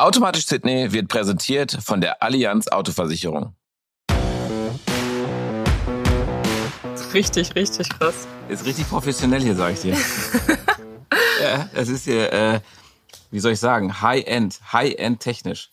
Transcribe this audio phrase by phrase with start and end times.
[0.00, 3.56] Automatisch Sydney wird präsentiert von der Allianz Autoversicherung.
[7.12, 8.28] Richtig, richtig krass.
[8.48, 9.96] Ist richtig professionell hier, sag ich dir.
[11.42, 12.60] ja, es ist hier, äh,
[13.32, 15.72] wie soll ich sagen, High-End, High-End technisch.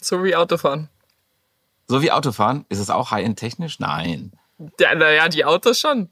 [0.00, 0.88] So wie Autofahren.
[1.86, 2.64] So wie Autofahren?
[2.70, 3.78] Ist es auch High-End technisch?
[3.78, 4.32] Nein.
[4.78, 6.08] Ja, naja, die Autos schon.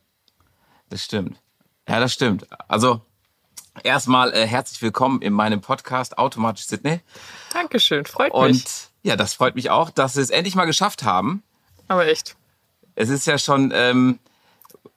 [0.90, 1.40] Das stimmt.
[1.88, 2.46] Ja, das stimmt.
[2.68, 3.00] Also,
[3.84, 7.00] erstmal äh, herzlich willkommen in meinem Podcast Automatisch Sydney.
[7.52, 8.64] Dankeschön, freut Und mich.
[9.02, 11.42] ja, das freut mich auch, dass wir es endlich mal geschafft haben.
[11.88, 12.36] Aber echt.
[12.94, 14.18] Es ist ja schon, ähm,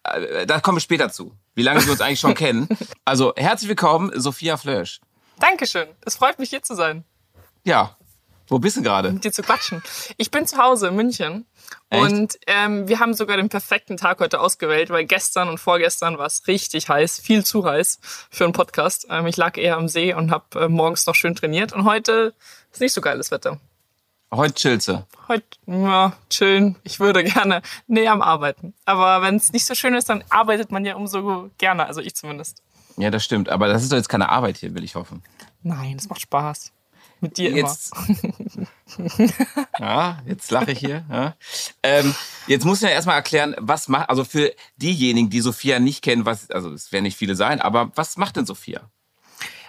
[0.03, 2.67] äh, da kommen wir später zu, wie lange wir uns eigentlich schon kennen.
[3.05, 5.02] Also, herzlich willkommen, Sophia Flösch.
[5.39, 5.88] Dankeschön.
[6.05, 7.03] Es freut mich, hier zu sein.
[7.63, 7.98] Ja,
[8.51, 9.13] wo bist du gerade?
[9.13, 9.81] Mit dir zu quatschen.
[10.17, 11.45] Ich bin zu Hause in München.
[11.89, 12.03] Echt?
[12.03, 16.25] Und ähm, wir haben sogar den perfekten Tag heute ausgewählt, weil gestern und vorgestern war
[16.25, 19.07] es richtig heiß, viel zu heiß für einen Podcast.
[19.09, 21.71] Ähm, ich lag eher am See und habe äh, morgens noch schön trainiert.
[21.71, 22.33] Und heute
[22.73, 23.57] ist nicht so geiles Wetter.
[24.33, 25.07] Heute chillst du.
[25.29, 26.75] Heute, ja, chillen.
[26.83, 28.73] Ich würde gerne näher am Arbeiten.
[28.83, 31.86] Aber wenn es nicht so schön ist, dann arbeitet man ja umso gerne.
[31.86, 32.61] Also ich zumindest.
[32.97, 33.47] Ja, das stimmt.
[33.47, 35.23] Aber das ist doch jetzt keine Arbeit hier, will ich hoffen.
[35.63, 36.73] Nein, es macht Spaß.
[37.22, 37.94] Mit dir Jetzt,
[39.80, 41.05] ja, jetzt lache ich hier.
[41.09, 41.36] Ja.
[41.83, 42.16] Ähm,
[42.47, 46.25] jetzt muss ich ja erstmal erklären, was macht, also für diejenigen, die Sophia nicht kennen,
[46.25, 48.89] was, also es werden nicht viele sein, aber was macht denn Sophia?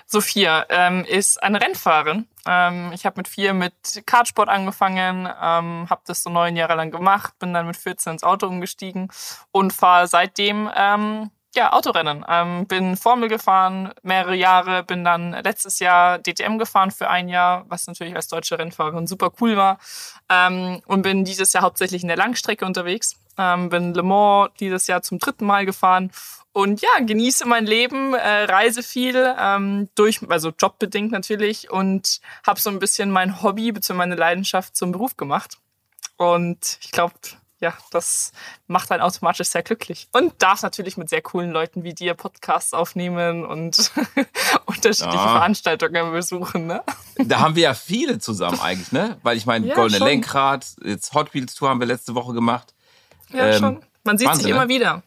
[0.07, 2.27] Sophia ähm, ist eine Rennfahrerin.
[2.47, 6.91] Ähm, ich habe mit vier mit Kartsport angefangen, ähm, habe das so neun Jahre lang
[6.91, 9.09] gemacht, bin dann mit 14 ins Auto umgestiegen
[9.53, 12.25] und fahre seitdem ähm, ja, Autorennen.
[12.29, 17.65] Ähm, bin Formel gefahren mehrere Jahre, bin dann letztes Jahr DTM gefahren für ein Jahr,
[17.69, 19.79] was natürlich als deutsche Rennfahrerin super cool war.
[20.29, 23.17] Ähm, und bin dieses Jahr hauptsächlich in der Langstrecke unterwegs.
[23.39, 26.11] Ähm, bin Le Mans dieses Jahr zum dritten Mal gefahren
[26.53, 32.61] und ja, genieße mein Leben, äh, reise viel, ähm, durch, also jobbedingt natürlich und habe
[32.61, 33.95] so ein bisschen mein Hobby bzw.
[33.97, 35.59] meine Leidenschaft zum Beruf gemacht.
[36.19, 37.15] Und ich glaube,
[37.63, 38.33] ja, das
[38.67, 40.09] macht einen automatisch sehr glücklich.
[40.13, 43.91] Und darf natürlich mit sehr coolen Leuten wie dir Podcasts aufnehmen und
[44.67, 45.33] unterschiedliche Ja.
[45.33, 46.67] Veranstaltungen besuchen.
[46.67, 46.83] Ne?
[47.19, 49.17] Da haben wir ja viele zusammen eigentlich, ne?
[49.23, 50.09] Weil ich meine, Ja, Goldene schon.
[50.09, 52.75] Lenkrad, jetzt Hot Wheels Tour haben wir letzte Woche gemacht.
[53.31, 53.83] Ja, Ähm, schon.
[54.05, 54.69] Man sieht Wahnsinn, sich immer ne?
[54.69, 55.03] wieder.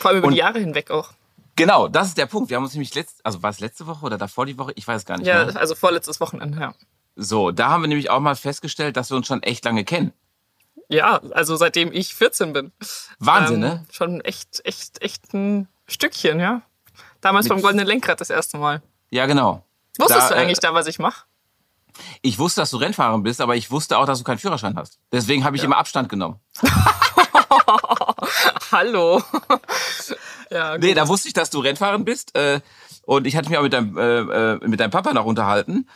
[0.00, 1.12] Vor allem über Und- die Jahre hinweg auch.
[1.56, 2.50] Genau, das ist der Punkt.
[2.50, 4.72] Wir haben uns nämlich letzt, also war es letzte Woche oder davor die Woche?
[4.76, 5.56] Ich weiß es gar nicht Ja, mehr.
[5.56, 6.74] also vorletztes Wochenende, ja.
[7.16, 10.12] So, da haben wir nämlich auch mal festgestellt, dass wir uns schon echt lange kennen.
[10.88, 12.72] Ja, also seitdem ich 14 bin.
[13.18, 13.86] Wahnsinn, Ähm, ne?
[13.92, 16.62] Schon echt, echt, echt ein Stückchen, ja.
[17.20, 18.80] Damals Mit- beim Goldenen Lenkrad das erste Mal.
[19.10, 19.64] Ja, genau.
[19.98, 21.24] Wusstest Da, du äh, eigentlich da, was ich mache?
[22.22, 24.98] Ich wusste, dass du Rennfahrer bist, aber ich wusste auch, dass du keinen Führerschein hast.
[25.12, 26.38] Deswegen habe ich immer Abstand genommen.
[28.72, 29.22] Hallo.
[30.50, 30.84] ja, gut.
[30.84, 32.34] Nee, da wusste ich, dass du Rennfahrerin bist.
[32.36, 32.60] Äh,
[33.02, 35.88] und ich hatte mich auch mit deinem, äh, äh, mit deinem Papa noch unterhalten.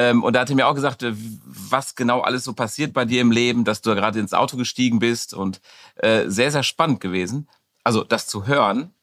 [0.00, 3.04] Ähm, und da hat er mir auch gesagt, äh, was genau alles so passiert bei
[3.04, 5.34] dir im Leben, dass du da gerade ins Auto gestiegen bist.
[5.34, 5.60] Und
[5.96, 7.48] äh, sehr, sehr spannend gewesen.
[7.84, 8.94] Also das zu hören.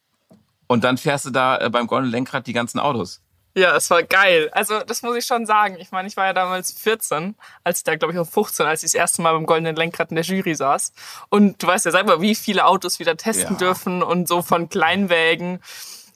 [0.65, 3.21] Und dann fährst du da äh, beim Goldenen Lenkrad die ganzen Autos.
[3.55, 4.49] Ja, es war geil.
[4.53, 5.77] Also, das muss ich schon sagen.
[5.79, 8.81] Ich meine, ich war ja damals 14, als ich da, glaube ich, auch 15, als
[8.81, 10.93] ich das erste Mal beim Goldenen Lenkrad in der Jury saß.
[11.29, 13.57] Und du weißt ja selber, wie viele Autos wir da testen Ja.
[13.59, 15.59] dürfen und so von Kleinwägen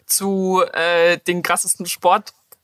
[0.05, 1.85] zu äh, den krassesten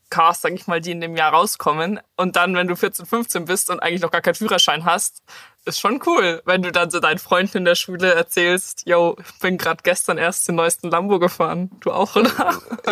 [0.07, 1.99] Sportcars, sag ich mal, die in dem Jahr rauskommen.
[2.15, 5.21] Und dann, wenn du 14, 15 bist und eigentlich noch gar keinen Führerschein hast,
[5.65, 9.39] ist schon cool, wenn du dann so deinen Freunden in der Schule erzählst, yo, ich
[9.39, 11.71] bin gerade gestern erst den neuesten Lambo gefahren.
[11.81, 12.31] Du auch, oder?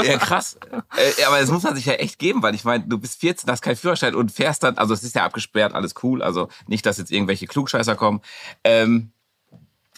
[0.03, 0.57] Ja, krass.
[0.97, 3.49] äh, aber das muss man sich ja echt geben, weil ich meine, du bist 14,
[3.49, 6.85] hast keinen Führerschein und fährst dann, also es ist ja abgesperrt, alles cool, also nicht,
[6.85, 8.21] dass jetzt irgendwelche Klugscheißer kommen.
[8.65, 9.13] Ähm,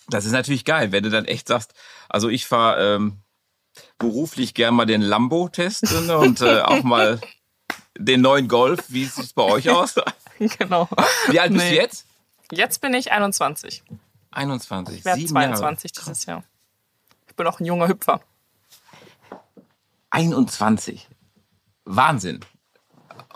[0.08, 1.74] das ist natürlich geil, wenn du dann echt sagst,
[2.10, 3.18] also ich fahre ähm,
[3.98, 7.20] beruflich gern mal den Lambo testen und äh, auch mal
[7.98, 8.86] den neuen Golf.
[8.90, 9.96] Wie sieht's bei euch aus?
[10.40, 10.88] genau.
[11.30, 11.72] Wie alt bist Nee.
[11.72, 12.06] du jetzt?
[12.52, 13.84] Jetzt bin ich 21.
[14.32, 15.00] 21.
[15.00, 16.06] Ich werde sieben 22 Jahre.
[16.10, 16.44] dieses Jahr.
[17.28, 18.22] Ich bin auch ein junger Hüpfer.
[20.12, 21.08] 21.
[21.86, 22.40] Wahnsinn.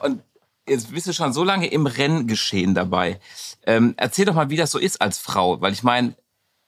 [0.02, 0.22] Und
[0.68, 3.20] jetzt bist du schon so lange im Renngeschehen dabei.
[3.66, 6.21] Ähm, erzähl doch mal, wie das so ist als Frau, weil ich meine, es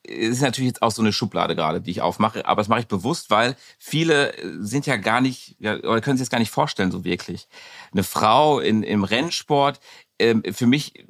[0.03, 2.88] ist natürlich jetzt auch so eine Schublade gerade, die ich aufmache, aber das mache ich
[2.88, 6.91] bewusst, weil viele äh, sind ja gar nicht, oder können sich das gar nicht vorstellen,
[6.91, 7.47] so wirklich.
[7.91, 9.79] Eine Frau in, im Rennsport,
[10.19, 11.05] ähm, für mich,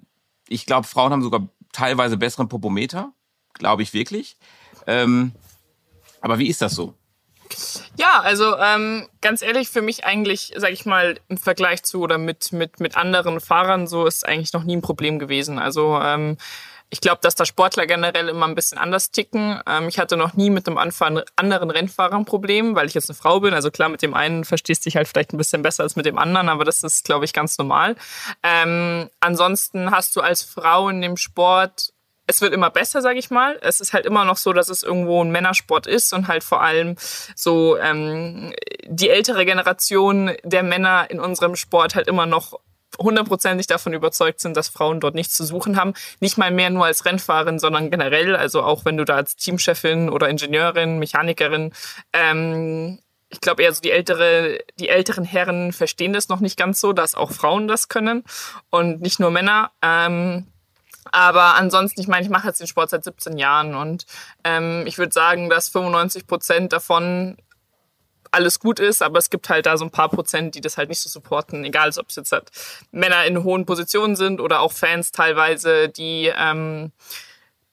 [0.48, 3.12] ich glaube, Frauen haben sogar teilweise besseren Popometer,
[3.54, 4.38] glaube ich wirklich.
[4.86, 5.32] Ähm,
[6.22, 6.94] aber wie ist das so?
[7.98, 12.18] Ja, also ähm, ganz ehrlich, für mich eigentlich, sag ich mal, im Vergleich zu oder
[12.18, 15.60] mit, mit, mit anderen Fahrern so ist eigentlich noch nie ein Problem gewesen.
[15.60, 16.38] Also ähm,
[16.90, 19.60] Ich glaube, dass da Sportler generell immer ein bisschen anders ticken.
[19.68, 23.18] Ähm, ich hatte noch nie mit einem anderen Rennfahrer ein Problem, weil ich jetzt eine
[23.18, 23.54] Frau bin.
[23.54, 26.06] Also klar, mit dem einen verstehst du dich halt vielleicht ein bisschen besser als mit
[26.06, 27.96] dem anderen, aber das ist, glaube ich, ganz normal.
[28.44, 31.94] Ähm, ansonsten hast du als Frau in dem Sport
[32.26, 33.60] es wird immer besser, sage ich mal.
[33.62, 36.62] Es ist halt immer noch so, dass es irgendwo ein Männersport ist und halt vor
[36.62, 36.96] allem
[37.36, 38.54] so ähm,
[38.86, 42.60] die ältere Generation der Männer in unserem Sport halt immer noch
[43.00, 45.94] hundertprozentig davon überzeugt sind, dass Frauen dort nichts zu suchen haben.
[46.20, 48.36] Nicht mal mehr nur als Rennfahrerin, sondern generell.
[48.36, 51.74] Also auch wenn du da als Teamchefin oder Ingenieurin, Mechanikerin,
[52.14, 53.00] ähm,
[53.30, 56.94] ich glaube eher so die ältere, die älteren Herren verstehen das noch nicht ganz so,
[56.94, 58.24] dass auch Frauen das können
[58.70, 59.72] und nicht nur Männer.
[59.82, 60.48] Ähm,
[61.12, 64.06] aber ansonsten, ich meine, ich mache jetzt den Sport seit 17 Jahren und
[64.44, 67.38] ähm, ich würde sagen, dass 95 Prozent davon
[68.34, 70.90] alles gut ist, aber es gibt halt da so ein paar Prozent, die das halt
[70.90, 72.50] nicht so supporten, egal ob es jetzt halt
[72.92, 76.92] Männer in hohen Positionen sind oder auch Fans teilweise, die ähm,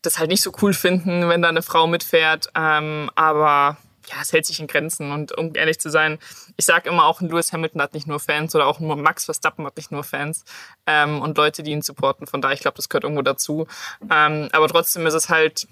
[0.02, 2.50] das halt nicht so cool finden, wenn da eine Frau mitfährt.
[2.54, 3.76] Ähm, aber
[4.08, 5.12] ja, es hält sich in Grenzen.
[5.12, 6.18] Und um ehrlich zu sein,
[6.56, 9.26] ich sage immer auch, ein Lewis Hamilton hat nicht nur Fans oder auch nur Max
[9.26, 10.44] Verstappen hat nicht nur Fans
[10.86, 12.26] ähm, und Leute, die ihn supporten.
[12.26, 13.66] Von daher, ich glaube, das gehört irgendwo dazu.
[14.10, 15.68] Ähm, aber trotzdem ist es halt,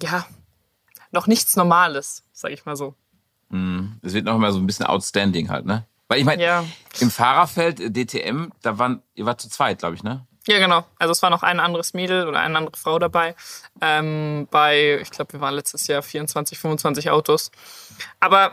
[0.00, 0.26] ja,
[1.10, 2.94] noch nichts Normales, sage ich mal so.
[3.48, 3.98] Mhm.
[4.02, 5.84] Es wird noch mal so ein bisschen outstanding halt, ne?
[6.08, 6.64] Weil ich meine, ja.
[7.00, 10.26] im Fahrerfeld äh, DTM, da waren, ihr wart zu zweit, glaube ich, ne?
[10.46, 10.84] Ja, genau.
[10.98, 13.34] Also es war noch ein anderes Mädel oder eine andere Frau dabei.
[13.80, 17.50] Ähm, bei, ich glaube, wir waren letztes Jahr 24, 25 Autos.
[18.20, 18.50] Aber,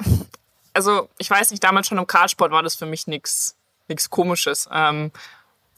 [0.73, 3.57] also ich weiß nicht, damals schon im Kartsport war das für mich nichts
[3.91, 4.67] nichts Komisches.
[4.71, 5.11] Ähm,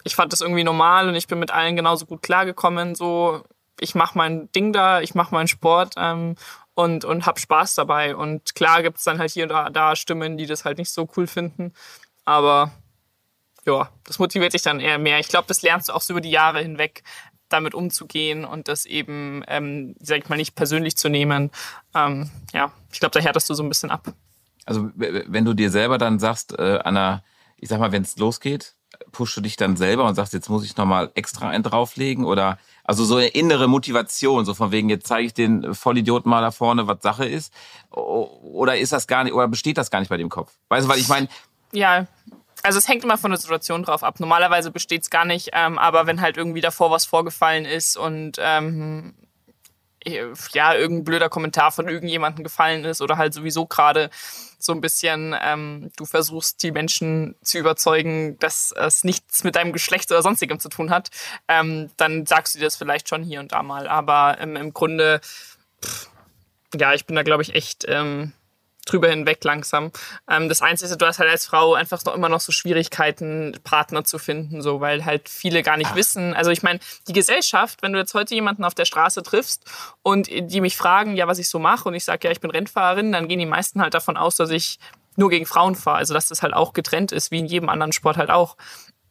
[0.04, 2.96] ich fand das irgendwie normal und ich bin mit allen genauso gut klargekommen.
[2.96, 3.44] So,
[3.80, 6.36] ich mache mein Ding da, ich mache meinen Sport ähm,
[6.76, 8.16] und, und hab Spaß dabei.
[8.16, 11.08] Und klar gibt's dann halt hier und da, da Stimmen, die das halt nicht so
[11.16, 11.74] cool finden.
[12.26, 12.72] Aber
[13.66, 15.20] ja, das motiviert dich dann eher mehr.
[15.20, 17.04] Ich glaube, das lernst du auch so über die Jahre hinweg,
[17.50, 21.52] damit umzugehen und das eben, ähm, sag ich mal, nicht persönlich zu nehmen.
[21.94, 24.14] Ähm, ja, ich glaube, da härtest du so ein bisschen ab.
[24.66, 27.24] Also wenn du dir selber dann sagst, äh, Anna,
[27.58, 28.76] ich sag mal, wenn es losgeht,
[29.12, 32.58] pushst du dich dann selber und sagst, jetzt muss ich nochmal extra einen drauflegen oder
[32.84, 36.52] also so eine innere Motivation, so von wegen, jetzt zeige ich den Vollidioten mal da
[36.52, 37.54] vorne, was Sache ist.
[37.92, 40.52] Oder ist das gar nicht, oder besteht das gar nicht bei dem Kopf?
[40.70, 41.28] Weißt du, weil ich meine.
[41.72, 42.08] Ja,
[42.62, 44.20] also es hängt immer von der Situation drauf ab.
[44.20, 48.38] Normalerweise besteht es gar nicht, ähm, aber wenn halt irgendwie davor was vorgefallen ist und
[48.40, 49.14] ähm,
[50.06, 54.10] ja, irgendein blöder Kommentar von irgendjemandem gefallen ist oder halt sowieso gerade
[54.60, 59.74] so ein bisschen ähm, du versuchst, die Menschen zu überzeugen, dass es nichts mit deinem
[59.74, 61.10] Geschlecht oder sonstigem zu tun hat,
[61.48, 63.88] ähm, dann sagst du dir das vielleicht schon hier und da mal.
[63.88, 65.20] Aber ähm, im Grunde,
[65.84, 66.10] pff,
[66.76, 68.34] ja, ich bin da, glaube ich, echt ähm,
[68.86, 69.92] drüber hinweg langsam.
[70.30, 74.04] Ähm, das Einzige, du hast halt als Frau einfach noch immer noch so Schwierigkeiten, Partner
[74.04, 75.96] zu finden, so weil halt viele gar nicht Ach.
[75.96, 76.34] wissen.
[76.34, 79.66] Also ich meine, die Gesellschaft, wenn du jetzt heute jemanden auf der Straße triffst
[80.02, 82.52] und die mich fragen, ja, was ich so mache, und ich sage, ja, ich bin
[82.52, 84.80] Rennfahrerin, dann gehen die meisten halt davon aus, dass ich
[85.16, 85.98] nur gegen Frauen fahre.
[85.98, 88.58] Also dass das halt auch getrennt ist, wie in jedem anderen Sport halt auch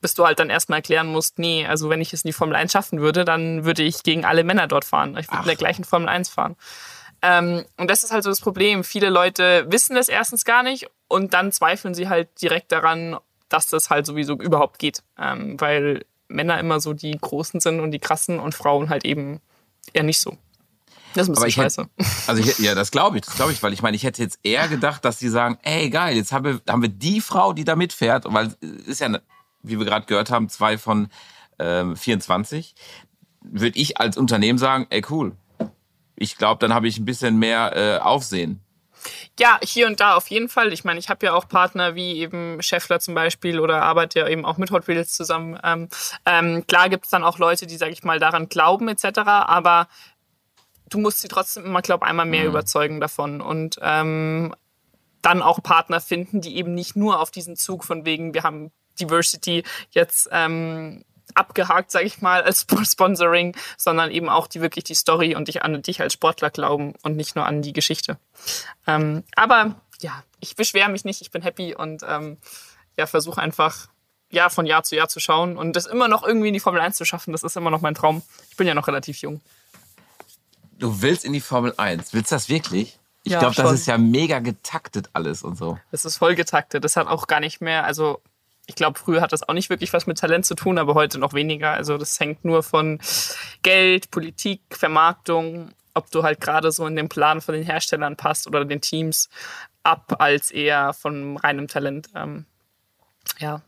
[0.02, 2.56] bis du halt dann erstmal erklären musst, nee, also wenn ich es in die Formel
[2.56, 5.16] 1 schaffen würde, dann würde ich gegen alle Männer dort fahren.
[5.16, 6.56] Ich würde in der gleichen Formel 1 fahren.
[7.22, 8.84] Ähm, und das ist halt so das Problem.
[8.84, 13.16] Viele Leute wissen das erstens gar nicht und dann zweifeln sie halt direkt daran,
[13.48, 15.02] dass das halt sowieso überhaupt geht.
[15.18, 19.40] Ähm, weil Männer immer so die Großen sind und die Krassen und Frauen halt eben
[19.92, 20.36] eher nicht so.
[21.14, 21.82] Das ist ein bisschen scheiße.
[21.82, 24.22] Hätte, also ich, ja, das glaube ich, das glaube ich, weil ich meine, ich hätte
[24.22, 27.52] jetzt eher gedacht, dass sie sagen, ey geil, jetzt haben wir, haben wir die Frau,
[27.52, 29.10] die da mitfährt, weil es ist ja,
[29.62, 31.08] wie wir gerade gehört haben, zwei von
[31.58, 32.74] ähm, 24.
[33.42, 35.36] Würde ich als Unternehmen sagen, ey cool,
[36.16, 38.60] ich glaube, dann habe ich ein bisschen mehr äh, Aufsehen.
[39.38, 40.72] Ja, hier und da auf jeden Fall.
[40.72, 44.28] Ich meine, ich habe ja auch Partner wie eben Scheffler zum Beispiel oder arbeite ja
[44.28, 45.58] eben auch mit Hot Wheels zusammen.
[45.64, 45.88] Ähm,
[46.26, 49.88] ähm, klar gibt es dann auch Leute, die, sage ich mal, daran glauben etc., aber
[50.88, 52.50] du musst sie trotzdem immer, glaube einmal mehr mhm.
[52.50, 54.54] überzeugen davon und ähm,
[55.22, 58.72] dann auch Partner finden, die eben nicht nur auf diesen Zug von wegen, wir haben
[59.00, 64.94] Diversity jetzt ähm, abgehakt, sage ich mal, als Sponsoring, sondern eben auch die wirklich die
[64.94, 68.18] Story und dich an dich als Sportler glauben und nicht nur an die Geschichte.
[68.86, 72.38] Ähm, aber ja, ich beschwere mich nicht, ich bin happy und ähm,
[72.96, 73.88] ja, versuche einfach
[74.30, 76.80] ja von Jahr zu Jahr zu schauen und das immer noch irgendwie in die Formel
[76.80, 77.32] 1 zu schaffen.
[77.32, 78.22] Das ist immer noch mein Traum.
[78.50, 79.40] Ich bin ja noch relativ jung.
[80.78, 82.12] Du willst in die Formel 1?
[82.12, 82.98] Willst du das wirklich?
[83.24, 85.78] Ich ja, glaube, das ist ja mega getaktet alles und so.
[85.92, 86.82] Das ist voll getaktet.
[86.82, 88.20] Das hat auch gar nicht mehr, also
[88.66, 91.18] ich glaube, früher hat das auch nicht wirklich was mit Talent zu tun, aber heute
[91.18, 91.72] noch weniger.
[91.72, 93.00] Also das hängt nur von
[93.62, 98.46] Geld, Politik, Vermarktung, ob du halt gerade so in den Plan von den Herstellern passt
[98.46, 99.28] oder den Teams
[99.82, 102.08] ab, als eher von reinem Talent.
[102.14, 102.46] Ähm,
[103.38, 103.62] ja.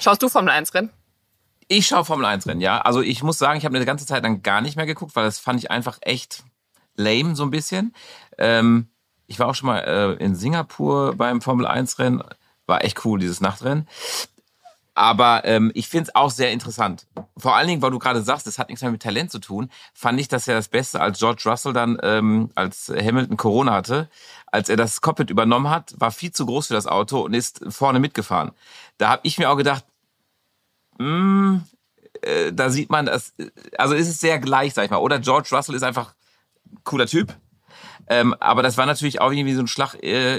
[0.00, 0.90] Schaust du Formel 1 Rennen?
[1.68, 2.80] Ich schaue Formel 1 Rennen, ja.
[2.80, 5.24] Also ich muss sagen, ich habe eine ganze Zeit dann gar nicht mehr geguckt, weil
[5.24, 6.44] das fand ich einfach echt
[6.96, 7.94] lame, so ein bisschen.
[8.36, 8.88] Ähm,
[9.26, 12.22] ich war auch schon mal äh, in Singapur beim Formel 1 Rennen.
[12.66, 13.88] War echt cool, dieses Nachtrennen.
[14.94, 17.06] Aber ähm, ich finde es auch sehr interessant.
[17.36, 19.70] Vor allen Dingen, weil du gerade sagst, es hat nichts mehr mit Talent zu tun,
[19.92, 24.08] fand ich das ja das Beste, als George Russell dann, ähm, als Hamilton Corona hatte,
[24.46, 27.60] als er das Cockpit übernommen hat, war viel zu groß für das Auto und ist
[27.68, 28.52] vorne mitgefahren.
[28.98, 29.84] Da habe ich mir auch gedacht,
[30.98, 31.64] mh, hm,
[32.22, 33.34] äh, da sieht man, das,
[33.76, 34.98] also ist es sehr gleich, sag ich mal.
[34.98, 36.14] Oder George Russell ist einfach
[36.84, 37.34] cooler Typ.
[38.08, 40.38] Ähm, aber das war natürlich auch irgendwie so ein Schlag, äh,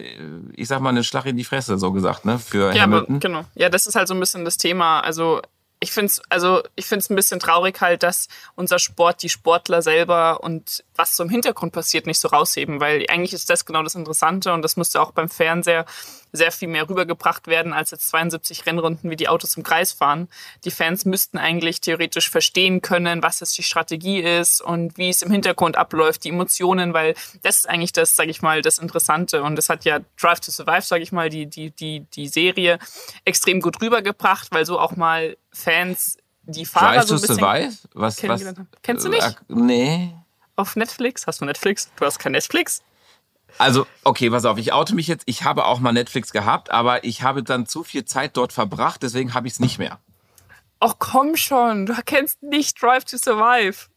[0.53, 3.15] ich sag mal, ein Schlag in die Fresse, so gesagt, ne, für ja, Hamilton.
[3.15, 3.45] Aber, genau.
[3.55, 4.99] Ja, das ist halt so ein bisschen das Thema.
[4.99, 5.41] Also
[5.79, 9.81] ich finde es also ich find's ein bisschen traurig halt, dass unser Sport, die Sportler
[9.81, 13.83] selber und was so im Hintergrund passiert, nicht so rausheben, weil eigentlich ist das genau
[13.83, 15.85] das Interessante und das müsste auch beim Fernseher
[16.35, 20.27] sehr viel mehr rübergebracht werden als jetzt 72 Rennrunden, wie die Autos im Kreis fahren.
[20.63, 25.21] Die Fans müssten eigentlich theoretisch verstehen können, was jetzt die Strategie ist und wie es
[25.21, 29.43] im Hintergrund abläuft, die Emotionen, weil das ist eigentlich das, sage ich mal, das Interessante.
[29.43, 32.79] Und das hat ja Drive to Survive, sage ich mal, die, die, die, die Serie
[33.23, 37.35] extrem gut rübergebracht, weil so auch mal Fans die Fahrer Drive so to ein bisschen
[37.37, 37.73] Survive?
[37.93, 38.55] Was, was?
[38.81, 39.23] Kennst du nicht?
[39.23, 40.13] Äh, nee.
[40.55, 41.27] Auf Netflix?
[41.27, 41.91] Hast du Netflix?
[41.97, 42.81] Du hast kein Netflix?
[43.57, 45.23] Also, okay, pass auf, ich oute mich jetzt.
[45.27, 49.03] Ich habe auch mal Netflix gehabt, aber ich habe dann zu viel Zeit dort verbracht,
[49.03, 49.99] deswegen habe ich es nicht mehr.
[50.79, 53.87] Ach komm schon, du kennst nicht Drive to Survive.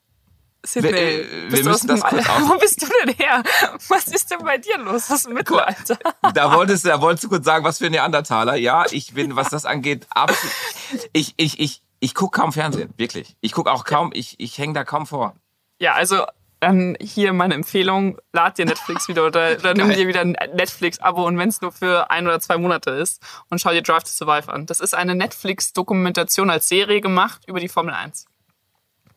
[0.66, 3.42] Sydney, Wir, äh, wir aus müssen das kurz auf- Wo bist du denn her?
[3.88, 5.08] Was ist denn bei dir los?
[5.08, 5.96] Was ist Mittelalter?
[6.34, 8.56] Da wolltest, du- da wolltest du kurz sagen, was für ein Neandertaler.
[8.56, 10.52] Ja, ich bin, was das angeht, absolut.
[11.12, 13.36] Ich, ich, ich, ich gucke kaum Fernsehen, wirklich.
[13.40, 15.34] Ich gucke auch kaum, ich, ich hänge da kaum vor.
[15.80, 16.24] Ja, also
[16.60, 21.26] dann hier meine Empfehlung, lad dir Netflix wieder oder, oder nimm dir wieder ein Netflix-Abo
[21.26, 24.10] und wenn es nur für ein oder zwei Monate ist und schau dir Drive to
[24.10, 24.66] Survive an.
[24.66, 28.26] Das ist eine Netflix-Dokumentation als Serie gemacht über die Formel 1.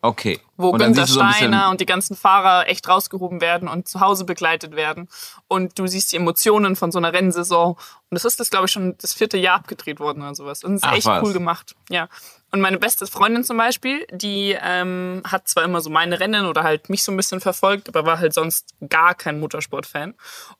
[0.03, 0.39] Okay.
[0.57, 4.75] wo Und Günther Steiner und die ganzen Fahrer echt rausgehoben werden und zu Hause begleitet
[4.75, 5.07] werden.
[5.47, 7.73] Und du siehst die Emotionen von so einer Rennsaison.
[7.73, 7.79] Und
[8.09, 10.63] das ist das, glaube ich, schon das vierte Jahr abgedreht worden oder sowas.
[10.63, 11.23] Und es ist Ach, echt was.
[11.23, 11.75] cool gemacht.
[11.89, 12.09] Ja.
[12.53, 16.63] Und meine beste Freundin zum Beispiel, die ähm, hat zwar immer so meine Rennen oder
[16.63, 20.15] halt mich so ein bisschen verfolgt, aber war halt sonst gar kein Motorsportfan.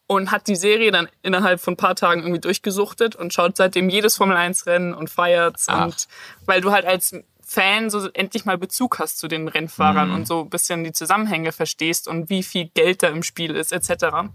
[0.08, 3.90] Und hat die Serie dann innerhalb von ein paar Tagen irgendwie durchgesuchtet und schaut seitdem
[3.90, 5.66] jedes Formel-1-Rennen und feiert's.
[5.68, 5.86] Ach.
[5.86, 6.08] Und
[6.46, 7.14] weil du halt als
[7.46, 10.16] Fan so endlich mal Bezug hast zu den Rennfahrern Mhm.
[10.16, 13.74] und so ein bisschen die Zusammenhänge verstehst und wie viel Geld da im Spiel ist,
[13.74, 14.30] etc.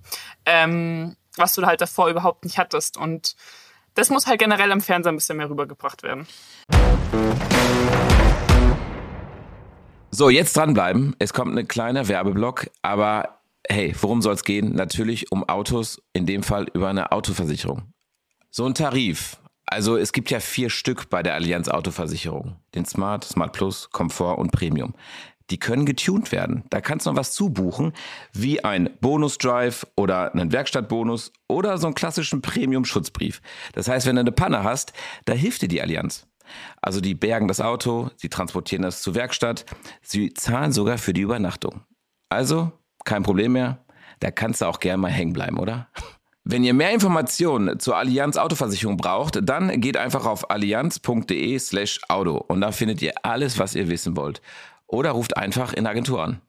[0.45, 2.99] Ähm, was du halt davor überhaupt nicht hattest.
[2.99, 3.35] Und
[3.97, 6.27] das muss halt generell am Fernseher ein bisschen mehr rübergebracht werden.
[10.11, 11.17] So, jetzt dranbleiben.
[11.19, 14.75] Es kommt ein kleiner Werbeblock, aber hey, worum soll es gehen?
[14.75, 17.93] Natürlich um Autos, in dem Fall über eine Autoversicherung.
[18.51, 19.39] So ein Tarif.
[19.67, 22.57] Also es gibt ja vier Stück bei der Allianz Autoversicherung.
[22.75, 24.95] Den Smart, Smart Plus, Komfort und Premium.
[25.51, 26.65] Die können getuned werden.
[26.71, 27.93] Da kannst du noch was zubuchen,
[28.33, 33.41] wie ein Bonus-Drive oder einen Werkstattbonus oder so einen klassischen Premium-Schutzbrief.
[33.73, 34.93] Das heißt, wenn du eine Panne hast,
[35.25, 36.27] da hilft dir die Allianz.
[36.81, 39.65] Also die bergen das Auto, sie transportieren das zur Werkstatt,
[40.03, 41.83] sie zahlen sogar für die Übernachtung.
[42.29, 42.73] Also
[43.05, 43.85] kein Problem mehr,
[44.21, 45.89] da kannst du auch gerne mal hängen bleiben, oder?
[46.49, 52.37] Wenn ihr mehr Informationen zur Allianz Autoversicherung braucht, dann geht einfach auf allianz.de slash Auto
[52.37, 54.41] und da findet ihr alles, was ihr wissen wollt.
[54.87, 56.41] Oder ruft einfach in der Agentur an.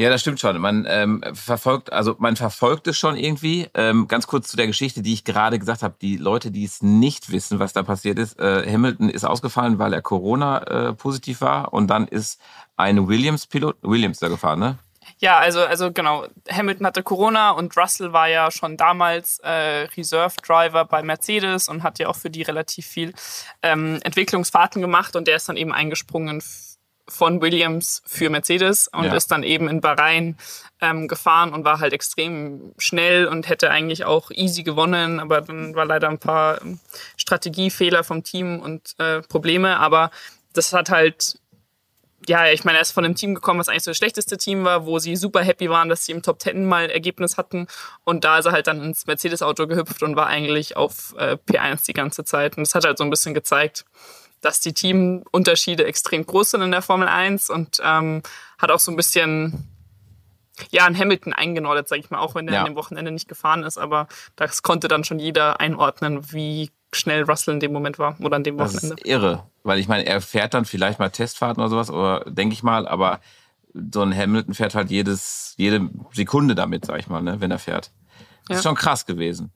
[0.00, 0.58] Ja, das stimmt schon.
[0.58, 3.68] Man ähm, verfolgt, also man verfolgt es schon irgendwie.
[3.74, 5.94] Ähm, ganz kurz zu der Geschichte, die ich gerade gesagt habe.
[6.00, 9.92] Die Leute, die es nicht wissen, was da passiert ist, äh, Hamilton ist ausgefallen, weil
[9.92, 12.40] er Corona äh, positiv war und dann ist
[12.76, 14.78] ein Williams-Pilot, Williams da gefahren, ne?
[15.20, 20.34] Ja, also, also genau, Hamilton hatte Corona und Russell war ja schon damals äh, Reserve
[20.42, 23.12] Driver bei Mercedes und hat ja auch für die relativ viel
[23.62, 26.42] ähm, Entwicklungsfahrten gemacht und der ist dann eben eingesprungen
[27.06, 29.14] von Williams für Mercedes und Ja.
[29.14, 30.38] ist dann eben in Bahrain
[30.80, 35.74] ähm, gefahren und war halt extrem schnell und hätte eigentlich auch easy gewonnen, aber dann
[35.74, 36.80] war leider ein paar ähm,
[37.18, 40.10] Strategiefehler vom Team und äh, Probleme, aber
[40.54, 41.39] das hat halt
[42.26, 44.64] ja, ich meine, er ist von einem Team gekommen, was eigentlich so das schlechteste Team
[44.64, 47.66] war, wo sie super happy waren, dass sie im Top Ten mal Ergebnis hatten.
[48.04, 51.86] Und da ist er halt dann ins Mercedes-Auto gehüpft und war eigentlich auf äh, P1
[51.86, 52.56] die ganze Zeit.
[52.56, 53.84] Und das hat halt so ein bisschen gezeigt,
[54.42, 58.22] dass die Teamunterschiede extrem groß sind in der Formel 1 und ähm,
[58.58, 59.66] hat auch so ein bisschen
[60.70, 62.60] ja, an Hamilton eingenordet, sag ich mal, auch wenn er Ja.
[62.60, 67.22] an dem Wochenende nicht gefahren ist, aber das konnte dann schon jeder einordnen, wie schnell
[67.24, 68.96] Russell in dem Moment war oder an dem Das Wochenende.
[69.02, 72.52] ist irre, weil ich meine, er fährt dann vielleicht mal Testfahrten oder sowas, oder denke
[72.52, 73.20] ich mal, aber
[73.92, 77.58] so ein Hamilton fährt halt jedes, jede Sekunde damit, sag ich mal, ne, wenn er
[77.60, 77.92] fährt.
[78.48, 78.70] Das ist Ja.
[78.70, 79.52] schon krass gewesen.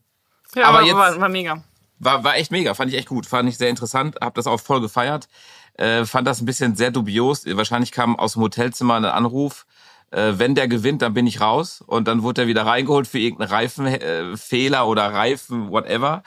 [0.55, 1.61] Ja, aber aber jetzt- war, war mega.
[1.99, 4.59] War, war echt mega, fand ich echt gut, fand ich sehr interessant, hab das auch
[4.59, 5.27] voll gefeiert.
[5.75, 7.45] Äh, fand das ein bisschen sehr dubios.
[7.45, 9.65] Wahrscheinlich kam aus dem Hotelzimmer ein Anruf,
[10.11, 11.81] äh, wenn der gewinnt, dann bin ich raus.
[11.85, 16.23] Und dann wurde er wieder reingeholt für irgendeinen Reifenfehler äh, oder Reifen, whatever.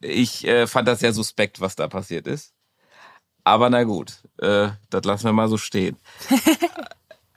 [0.00, 2.54] Ich äh, fand das sehr suspekt, was da passiert ist.
[3.44, 5.96] Aber na gut, äh, das lassen wir mal so stehen.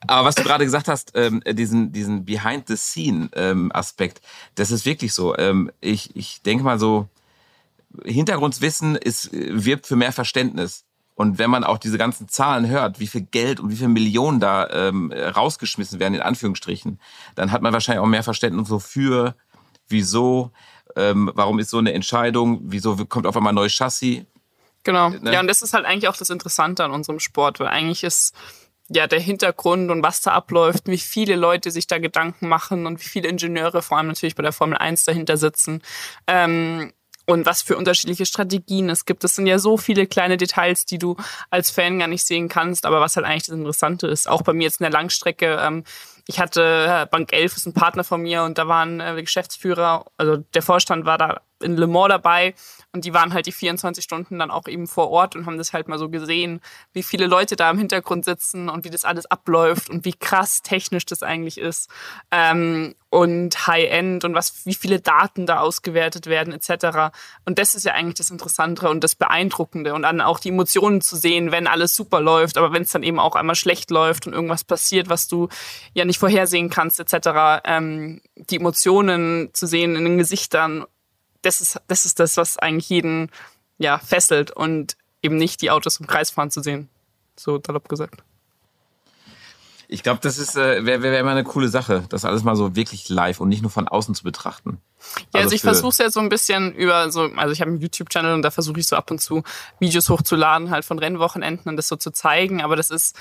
[0.07, 5.37] Aber was du gerade gesagt hast, ähm, diesen, diesen Behind-the-Scene-Aspekt, ähm, das ist wirklich so.
[5.37, 7.07] Ähm, ich, ich denke mal so,
[8.03, 10.85] Hintergrundwissen ist, wirbt für mehr Verständnis.
[11.15, 14.39] Und wenn man auch diese ganzen Zahlen hört, wie viel Geld und wie viele Millionen
[14.39, 16.99] da ähm, rausgeschmissen werden, in Anführungsstrichen,
[17.35, 19.35] dann hat man wahrscheinlich auch mehr Verständnis so für,
[19.87, 20.51] wieso,
[20.95, 24.23] ähm, warum ist so eine Entscheidung, wieso kommt auf einmal ein neues Chassis.
[24.83, 25.09] Genau.
[25.09, 25.33] Ne?
[25.33, 28.35] Ja, und das ist halt eigentlich auch das Interessante an unserem Sport, weil eigentlich ist
[28.89, 32.99] ja der Hintergrund und was da abläuft, wie viele Leute sich da Gedanken machen und
[32.99, 35.81] wie viele Ingenieure vor allem natürlich bei der Formel 1 dahinter sitzen.
[36.27, 36.91] Ähm,
[37.25, 39.23] und was für unterschiedliche Strategien es gibt.
[39.23, 41.15] Es sind ja so viele kleine Details, die du
[41.49, 44.27] als Fan gar nicht sehen kannst, aber was halt eigentlich das Interessante ist.
[44.27, 45.57] Auch bei mir jetzt in der Langstrecke.
[45.61, 45.85] Ähm,
[46.27, 50.37] ich hatte Bank 11 ist ein Partner von mir und da waren äh, Geschäftsführer, also
[50.37, 52.55] der Vorstand war da in Le Mans dabei
[52.93, 55.73] und die waren halt die 24 Stunden dann auch eben vor Ort und haben das
[55.73, 56.61] halt mal so gesehen,
[56.93, 60.61] wie viele Leute da im Hintergrund sitzen und wie das alles abläuft und wie krass
[60.61, 61.89] technisch das eigentlich ist
[62.29, 67.15] ähm, und High-End und was, wie viele Daten da ausgewertet werden etc.
[67.45, 71.01] Und das ist ja eigentlich das Interessantere und das Beeindruckende und dann auch die Emotionen
[71.01, 74.27] zu sehen, wenn alles super läuft, aber wenn es dann eben auch einmal schlecht läuft
[74.27, 75.49] und irgendwas passiert, was du
[75.93, 77.63] ja nicht vorhersehen kannst etc.
[77.65, 80.85] Ähm, die Emotionen zu sehen in den Gesichtern
[81.43, 83.29] das ist, das ist das, was eigentlich jeden
[83.77, 86.89] ja, fesselt und eben nicht die Autos im Kreis fahren zu sehen.
[87.37, 88.23] So dalopp gesagt.
[89.87, 92.75] Ich glaube, das ist äh, wäre wär immer eine coole Sache, das alles mal so
[92.75, 94.79] wirklich live und nicht nur von außen zu betrachten.
[94.99, 97.69] Ja, also, also ich versuche es ja so ein bisschen über so, also ich habe
[97.69, 99.43] einen YouTube-Channel und da versuche ich so ab und zu
[99.79, 102.61] Videos hochzuladen, halt von Rennwochenenden und das so zu zeigen.
[102.61, 103.15] Aber das ist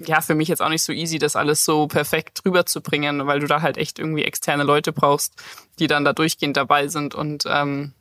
[0.00, 3.46] ja für mich jetzt auch nicht so easy, das alles so perfekt rüberzubringen, weil du
[3.46, 5.34] da halt echt irgendwie externe Leute brauchst,
[5.78, 7.92] die dann da durchgehend dabei sind und ähm,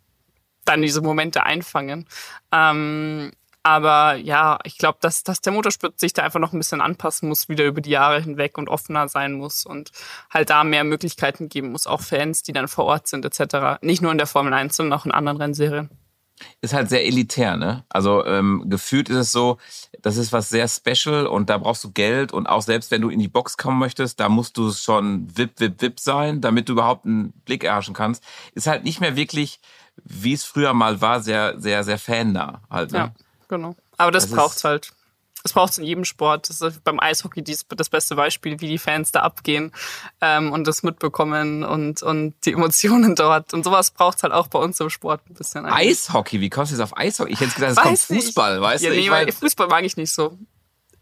[0.65, 2.07] dann diese Momente einfangen.
[2.51, 3.31] Ähm,
[3.63, 7.29] aber ja, ich glaube, dass, dass der Motorsport sich da einfach noch ein bisschen anpassen
[7.29, 9.91] muss, wieder über die Jahre hinweg und offener sein muss und
[10.31, 13.79] halt da mehr Möglichkeiten geben muss, auch Fans, die dann vor Ort sind, etc.
[13.81, 15.89] Nicht nur in der Formel 1, sondern auch in anderen Rennserien
[16.61, 17.83] ist halt sehr elitär, ne?
[17.89, 19.57] Also ähm, gefühlt ist es so,
[20.01, 23.09] das ist was sehr special und da brauchst du Geld und auch selbst wenn du
[23.09, 26.73] in die Box kommen möchtest, da musst du schon wip, wip, wip sein, damit du
[26.73, 28.23] überhaupt einen Blick erhaschen kannst.
[28.53, 29.59] Ist halt nicht mehr wirklich,
[30.03, 32.91] wie es früher mal war, sehr, sehr, sehr fannah halt.
[32.91, 32.97] Ne?
[32.97, 33.11] Ja,
[33.47, 33.75] genau.
[33.97, 34.93] Aber das, das braucht's halt
[35.43, 36.49] es braucht es in jedem Sport.
[36.49, 39.71] Das ist beim Eishockey das beste Beispiel, wie die Fans da abgehen
[40.21, 43.53] ähm, und das mitbekommen und, und die Emotionen dort.
[43.53, 45.65] Und sowas braucht es halt auch bei uns im Sport ein bisschen.
[45.65, 45.91] Eigentlich.
[45.91, 46.41] Eishockey?
[46.41, 47.33] Wie kommst du jetzt auf Eishockey?
[47.33, 48.61] Ich hätte gedacht, es kommt Fußball, nicht.
[48.61, 48.95] weißt ja, du?
[48.95, 50.37] Nee, ich mein, Fußball mag ich nicht so.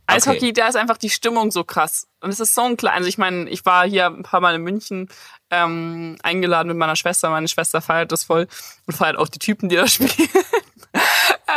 [0.10, 0.54] Eishockey, okay.
[0.54, 2.08] da ist einfach die Stimmung so krass.
[2.21, 2.95] Und es ist so ein klein.
[2.95, 5.10] Also ich meine, ich war hier ein paar Mal in München
[5.52, 7.30] ähm, eingeladen mit meiner Schwester.
[7.30, 8.47] Meine Schwester feiert das voll
[8.88, 10.30] und feiert auch die Typen, die da spielen.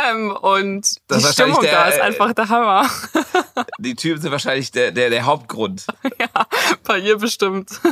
[0.09, 2.89] Ähm, und das die Stimmung der, da ist einfach der Hammer.
[3.79, 5.85] die Typen sind wahrscheinlich der, der, der Hauptgrund.
[6.19, 6.27] ja,
[6.83, 7.69] bei ihr bestimmt.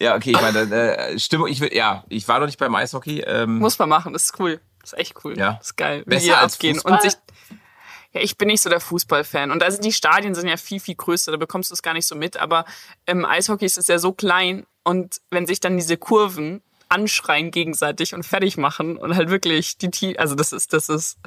[0.00, 3.18] Ja, okay, ich meine, äh, Stimmung, ich will, ja, ich war noch nicht beim Eishockey.
[3.26, 4.60] Ähm, Muss man machen, das ist cool.
[4.80, 5.36] Das ist echt cool.
[5.36, 5.54] Ja.
[5.54, 6.04] Das ist geil.
[6.06, 6.92] Besser wie als abgehen Fußball?
[6.92, 7.14] und sich.
[8.12, 9.50] Ja, ich bin nicht so der Fußballfan.
[9.50, 12.06] Und also die Stadien sind ja viel, viel größer, da bekommst du es gar nicht
[12.06, 12.36] so mit.
[12.36, 12.64] Aber
[13.06, 18.14] im Eishockey ist es ja so klein und wenn sich dann diese Kurven anschreien gegenseitig
[18.14, 21.18] und fertig machen und halt wirklich die, also das ist, das ist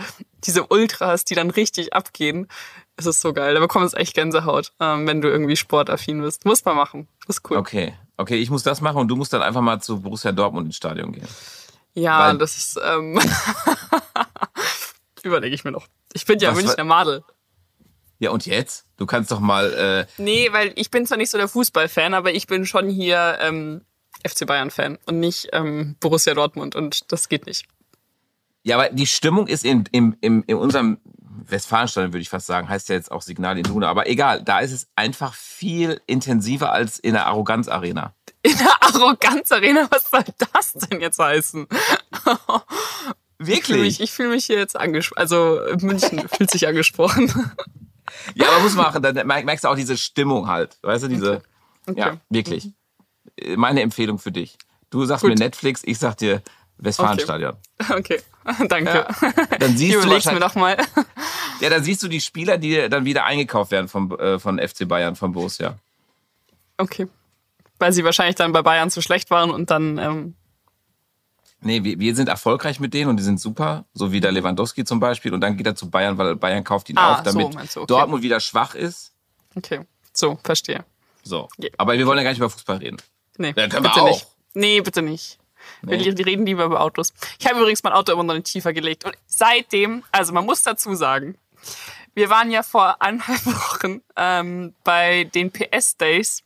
[0.44, 2.48] diese Ultras, die dann richtig abgehen.
[2.96, 3.54] Es ist so geil.
[3.54, 6.46] Da bekommst du echt Gänsehaut, ähm, wenn du irgendwie sportaffin bist.
[6.46, 7.08] Muss man machen.
[7.28, 7.58] Das ist cool.
[7.58, 7.94] Okay.
[8.18, 10.76] Okay, ich muss das machen und du musst dann einfach mal zu Borussia Dortmund ins
[10.76, 11.28] Stadion gehen.
[11.94, 13.20] Ja, Weil das ist, ähm,
[15.24, 15.88] überlege ich mir noch.
[16.14, 17.24] Ich bin ja Münchner Madel.
[18.20, 18.86] Ja, und jetzt?
[18.98, 19.74] Du kannst doch mal.
[19.74, 23.40] Äh nee, weil ich bin zwar nicht so der Fußballfan, aber ich bin schon hier
[23.42, 23.82] ähm,
[24.28, 27.66] FC Bayern-Fan und nicht ähm, Borussia Dortmund und das geht nicht.
[28.64, 31.00] Ja, aber die Stimmung ist in, in, in, in unserem
[31.48, 34.60] Westfalenstadion, würde ich fast sagen, heißt ja jetzt auch Signal in Duna, aber egal, da
[34.60, 38.14] ist es einfach viel intensiver als in der Arroganz-Arena.
[38.44, 39.88] In der Arroganz-Arena?
[39.90, 41.68] Was soll das denn jetzt heißen?
[43.40, 43.60] Wirklich?
[43.60, 45.20] Ich fühle mich, fühl mich hier jetzt angesprochen.
[45.20, 47.34] Also München fühlt sich angesprochen.
[48.36, 50.78] Ja, aber muss machen, dann merkst du auch diese Stimmung halt.
[50.84, 51.38] Weißt du, diese.
[51.38, 51.44] Okay.
[51.88, 52.00] Okay.
[52.00, 52.66] Ja, wirklich.
[52.66, 52.74] Mhm
[53.56, 54.58] meine Empfehlung für dich.
[54.90, 55.30] Du sagst Gut.
[55.30, 56.42] mir Netflix, ich sag dir
[56.78, 57.54] Westfalenstadion.
[57.90, 58.68] Okay, okay.
[58.68, 59.06] danke.
[59.22, 59.58] Ja.
[59.60, 60.78] Dann siehst du mir noch mal.
[61.60, 64.88] Ja, dann siehst du die Spieler, die dann wieder eingekauft werden vom, äh, von FC
[64.88, 65.78] Bayern, von Borussia.
[66.78, 67.08] Okay.
[67.78, 70.00] Weil sie wahrscheinlich dann bei Bayern zu schlecht waren und dann.
[70.00, 70.34] Ähm
[71.60, 74.84] Nee, wir, wir sind erfolgreich mit denen und die sind super, so wie der Lewandowski
[74.86, 75.32] zum Beispiel.
[75.36, 77.88] Und dann geht er zu Bayern, weil Bayern kauft ihn Ah, auf, damit so okay.
[77.88, 79.12] Dortmund wieder schwach ist.
[79.56, 80.84] Okay, so, verstehe.
[81.22, 81.48] So.
[81.78, 82.98] Aber wir wollen ja gar nicht über Fußball reden.
[83.38, 84.08] Nee, Ja, wir bitte auch.
[84.08, 84.28] nicht.
[84.54, 85.38] Nee, bitte nicht.
[85.82, 86.12] Wir Nee.
[86.14, 87.14] die reden lieber über Autos.
[87.40, 89.06] Ich habe übrigens mein Auto immer noch nicht tiefer gelegt.
[89.06, 91.38] Und seitdem, also man muss dazu sagen,
[92.14, 96.44] wir waren ja vor eineinhalb Wochen ähm, bei den PS Days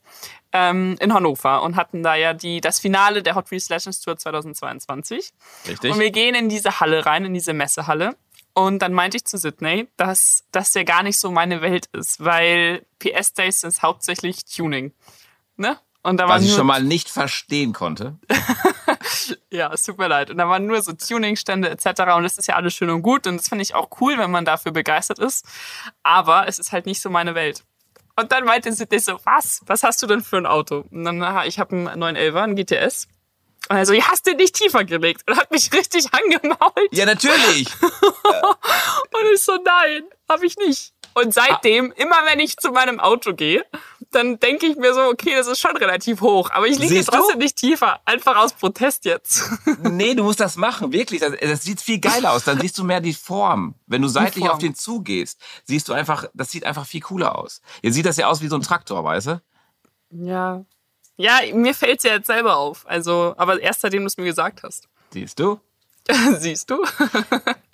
[0.51, 4.17] ähm, in Hannover und hatten da ja die, das Finale der Hot Wheels Legends Tour
[4.17, 5.33] 2022.
[5.67, 5.91] Richtig?
[5.91, 8.15] Und wir gehen in diese Halle rein, in diese Messehalle.
[8.53, 12.23] Und dann meinte ich zu Sydney, dass das ja gar nicht so meine Welt ist,
[12.23, 14.93] weil PS Days ist hauptsächlich Tuning.
[15.57, 15.77] Ne?
[16.05, 18.19] Und da Was ich schon mal nicht verstehen konnte.
[19.49, 20.29] ja, es tut mir leid.
[20.29, 21.87] Und da waren nur so Tuningstände etc.
[22.15, 23.25] Und das ist ja alles schön und gut.
[23.25, 25.47] Und das finde ich auch cool, wenn man dafür begeistert ist.
[26.03, 27.63] Aber es ist halt nicht so meine Welt.
[28.15, 29.61] Und dann meinte Sydney so, was?
[29.65, 30.85] Was hast du denn für ein Auto?
[30.91, 33.07] Und dann, aha, ich habe einen 911er, einen GTS.
[33.69, 35.23] Und er so, ja, hast du nicht tiefer gelegt?
[35.27, 36.89] Und hat mich richtig angemault.
[36.91, 37.67] Ja, natürlich.
[37.81, 40.93] Und ich so, nein, habe ich nicht.
[41.15, 43.65] Und seitdem, immer wenn ich zu meinem Auto gehe,
[44.15, 47.03] dann denke ich mir so, okay, das ist schon relativ hoch, aber ich liege du?
[47.03, 47.99] trotzdem nicht tiefer.
[48.05, 49.43] Einfach aus Protest jetzt.
[49.83, 51.19] nee, du musst das machen, wirklich.
[51.19, 52.45] Das, das sieht viel geiler aus.
[52.45, 53.75] Dann siehst du mehr die Form.
[53.85, 57.61] Wenn du seitlich auf den zugehst, siehst du einfach, das sieht einfach viel cooler aus.
[57.81, 59.41] Jetzt sieht das ja aus wie so ein Traktor, weißt du?
[60.11, 60.63] Ja.
[61.17, 62.85] Ja, mir fällt's ja jetzt selber auf.
[62.87, 64.87] Also, aber erst seitdem du es mir gesagt hast.
[65.11, 65.59] Siehst du?
[66.39, 66.83] Siehst du?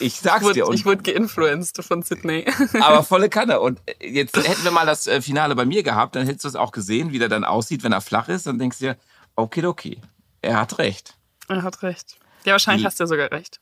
[0.00, 0.66] Ich sag's Wurde, dir.
[0.66, 2.46] Und, ich wurde geinfluenced von Sydney.
[2.80, 3.60] aber volle Kanne.
[3.60, 6.56] Und jetzt hätten wir mal das äh, Finale bei mir gehabt, dann hättest du es
[6.56, 8.46] auch gesehen, wie der dann aussieht, wenn er flach ist.
[8.46, 8.96] Dann denkst du dir,
[9.34, 10.00] okay, okay,
[10.40, 11.14] er hat recht.
[11.48, 12.16] er hat recht.
[12.44, 13.60] Ja, wahrscheinlich Die- hast du ja sogar recht.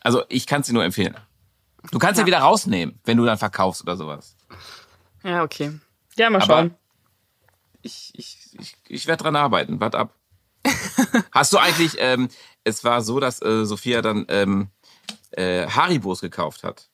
[0.00, 1.16] Also ich kann es dir nur empfehlen.
[1.90, 2.22] Du kannst ja.
[2.22, 2.26] Ja.
[2.26, 4.36] wieder rausnehmen, wenn du dann verkaufst oder sowas.
[5.22, 5.78] Ja, okay.
[6.16, 6.74] Ja, mal Aber- schauen.
[7.82, 9.80] Ich, ich, ich, ich werde dran arbeiten.
[9.80, 10.14] Wart ab.
[11.32, 12.28] Hast du eigentlich, ähm,
[12.64, 14.68] es war so, dass äh, Sophia dann ähm,
[15.32, 16.88] äh, Haribos gekauft hat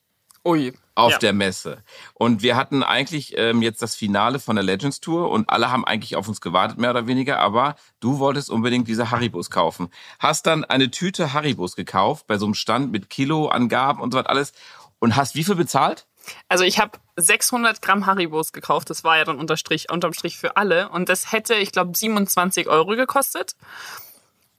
[0.45, 0.73] Ui.
[0.95, 1.17] auf ja.
[1.19, 1.83] der Messe.
[2.13, 5.85] Und wir hatten eigentlich ähm, jetzt das Finale von der Legends Tour und alle haben
[5.85, 9.89] eigentlich auf uns gewartet, mehr oder weniger, aber du wolltest unbedingt diese Haribos kaufen.
[10.19, 14.25] Hast dann eine Tüte Haribos gekauft bei so einem Stand mit Kiloangaben und so was
[14.25, 14.53] alles
[14.99, 16.07] und hast wie viel bezahlt?
[16.47, 18.89] Also ich habe 600 Gramm Haribos gekauft.
[18.89, 20.89] Das war ja dann unterstrich, unterm Strich für alle.
[20.89, 23.55] Und das hätte, ich glaube, 27 Euro gekostet.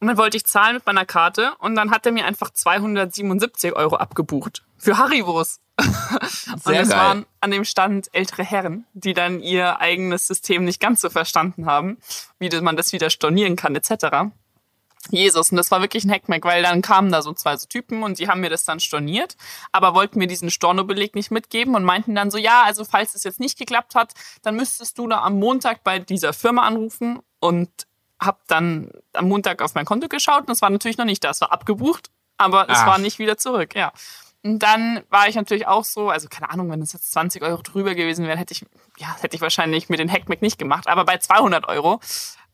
[0.05, 1.55] Und dann wollte ich zahlen mit meiner Karte.
[1.57, 4.61] Und dann hat er mir einfach 277 Euro abgebucht.
[4.77, 5.61] Für Haribos.
[5.79, 11.01] und es waren an dem Stand ältere Herren, die dann ihr eigenes System nicht ganz
[11.01, 11.97] so verstanden haben,
[12.37, 14.29] wie man das wieder stornieren kann, etc.
[15.09, 18.03] Jesus, und das war wirklich ein Hackmack, weil dann kamen da so zwei so Typen
[18.03, 19.35] und die haben mir das dann storniert,
[19.71, 23.23] aber wollten mir diesen Stornobeleg nicht mitgeben und meinten dann so, ja, also falls es
[23.23, 24.13] jetzt nicht geklappt hat,
[24.43, 27.87] dann müsstest du da am Montag bei dieser Firma anrufen und
[28.19, 31.29] hab dann am Montag auf mein Konto geschaut und es war natürlich noch nicht da,
[31.29, 32.87] es war abgebucht, aber es Ach.
[32.87, 33.91] war nicht wieder zurück, ja.
[34.43, 37.63] Und dann war ich natürlich auch so, also keine Ahnung, wenn es jetzt 20 Euro
[37.63, 38.65] drüber gewesen wäre, hätte ich,
[38.97, 41.99] ja, hätte ich wahrscheinlich mir den Hackmack nicht gemacht, aber bei 200 Euro,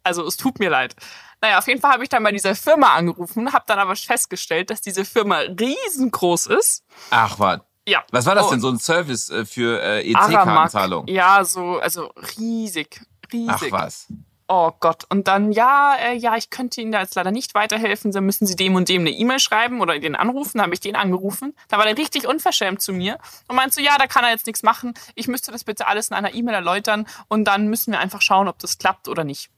[0.03, 0.95] also es tut mir leid.
[1.41, 4.69] Naja, auf jeden Fall habe ich dann bei dieser Firma angerufen, habe dann aber festgestellt,
[4.69, 6.85] dass diese Firma riesengroß ist.
[7.09, 7.59] Ach, was?
[7.87, 8.03] Ja.
[8.11, 8.61] Was war das denn?
[8.61, 10.09] So ein Service äh, für äh.
[10.11, 11.07] EC-Kartenzahlung?
[11.07, 13.71] Ja, so, also riesig, Ach riesig.
[13.71, 14.07] was.
[14.53, 15.05] Oh Gott.
[15.07, 18.11] Und dann, ja, äh, ja, ich könnte Ihnen da jetzt leider nicht weiterhelfen.
[18.11, 20.57] Dann müssen Sie dem und dem eine E-Mail schreiben oder den anrufen.
[20.57, 21.55] Dann habe ich den angerufen.
[21.69, 24.47] Da war der richtig unverschämt zu mir und meinte so, ja, da kann er jetzt
[24.47, 24.93] nichts machen.
[25.15, 28.49] Ich müsste das bitte alles in einer E-Mail erläutern und dann müssen wir einfach schauen,
[28.49, 29.49] ob das klappt oder nicht.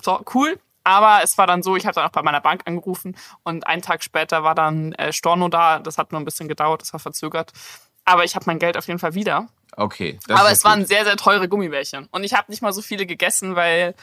[0.00, 0.60] So, cool.
[0.84, 3.82] Aber es war dann so, ich habe dann auch bei meiner Bank angerufen und einen
[3.82, 5.80] Tag später war dann äh, Storno da.
[5.80, 7.52] Das hat nur ein bisschen gedauert, das war verzögert.
[8.04, 9.48] Aber ich habe mein Geld auf jeden Fall wieder.
[9.76, 10.18] Okay.
[10.28, 10.70] Aber es gut.
[10.70, 12.08] waren sehr, sehr teure Gummibärchen.
[12.10, 13.94] Und ich habe nicht mal so viele gegessen, weil.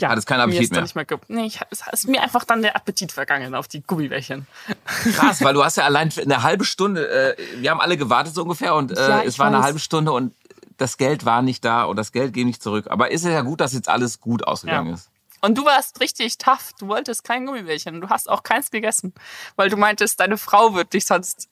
[0.00, 0.82] Ja, Hattest keinen mir Appetit mehr.
[0.82, 4.46] nicht mehr nee, ich, es ist mir einfach dann der Appetit vergangen auf die Gummibärchen.
[5.14, 8.34] Krass, weil du hast ja allein für eine halbe Stunde, äh, wir haben alle gewartet
[8.34, 9.64] so ungefähr und äh, Ja, es war eine weiß.
[9.64, 10.34] halbe Stunde und
[10.78, 12.86] das Geld war nicht da und das Geld ging nicht zurück.
[12.88, 14.94] Aber ist es ja gut, dass jetzt alles gut ausgegangen Ja.
[14.94, 15.10] ist.
[15.44, 16.70] Und du warst richtig tough.
[16.78, 18.00] Du wolltest kein Gummibärchen.
[18.00, 19.12] Du hast auch keins gegessen.
[19.56, 21.48] Weil du meintest, deine Frau wird dich sonst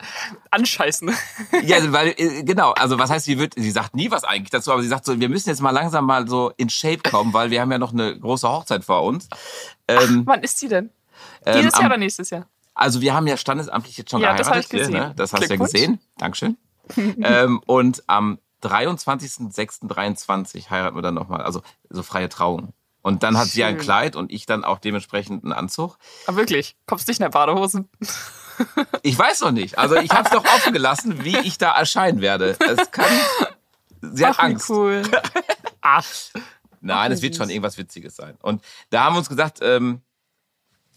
[0.51, 1.11] anscheißen.
[1.63, 4.73] Ja, weil, äh, genau, also was heißt, sie wird, sie sagt nie was eigentlich dazu,
[4.73, 7.51] aber sie sagt so, wir müssen jetzt mal langsam mal so in Shape kommen, weil
[7.51, 9.29] wir haben ja noch eine große Hochzeit vor uns.
[9.89, 10.91] Ähm, Wann ist die denn?
[11.45, 12.47] ähm, Dieses Jahr am- oder nächstes Jahr?
[12.75, 14.73] Also wir haben ja standesamtlich jetzt schon Ja, das geheiratet.
[14.73, 14.93] ich gesehen.
[14.95, 15.13] Ne?
[15.17, 16.01] Das hast du ja gesehen.
[16.17, 16.57] Dankeschön.
[16.97, 21.43] ähm, und am 23.06.23 heiraten wir dann nochmal.
[21.43, 22.73] Also so freie Trauung.
[23.03, 23.83] Und dann hat sie ein Schön.
[23.83, 25.97] Kleid und ich dann auch dementsprechend einen Anzug.
[26.27, 27.85] Aber wirklich, kommst nicht in der Badehose?
[29.03, 29.79] Ich weiß noch nicht.
[29.79, 32.59] Also ich habe es doch offen gelassen, wie ich da erscheinen werde.
[32.61, 33.07] Es kann.
[34.03, 34.69] Sie hat Ach, wie Angst.
[34.69, 35.01] cool.
[35.81, 36.05] Ach.
[36.83, 38.37] Nein, es wird schon irgendwas Witziges sein.
[38.43, 40.03] Und da haben wir uns gesagt, ähm,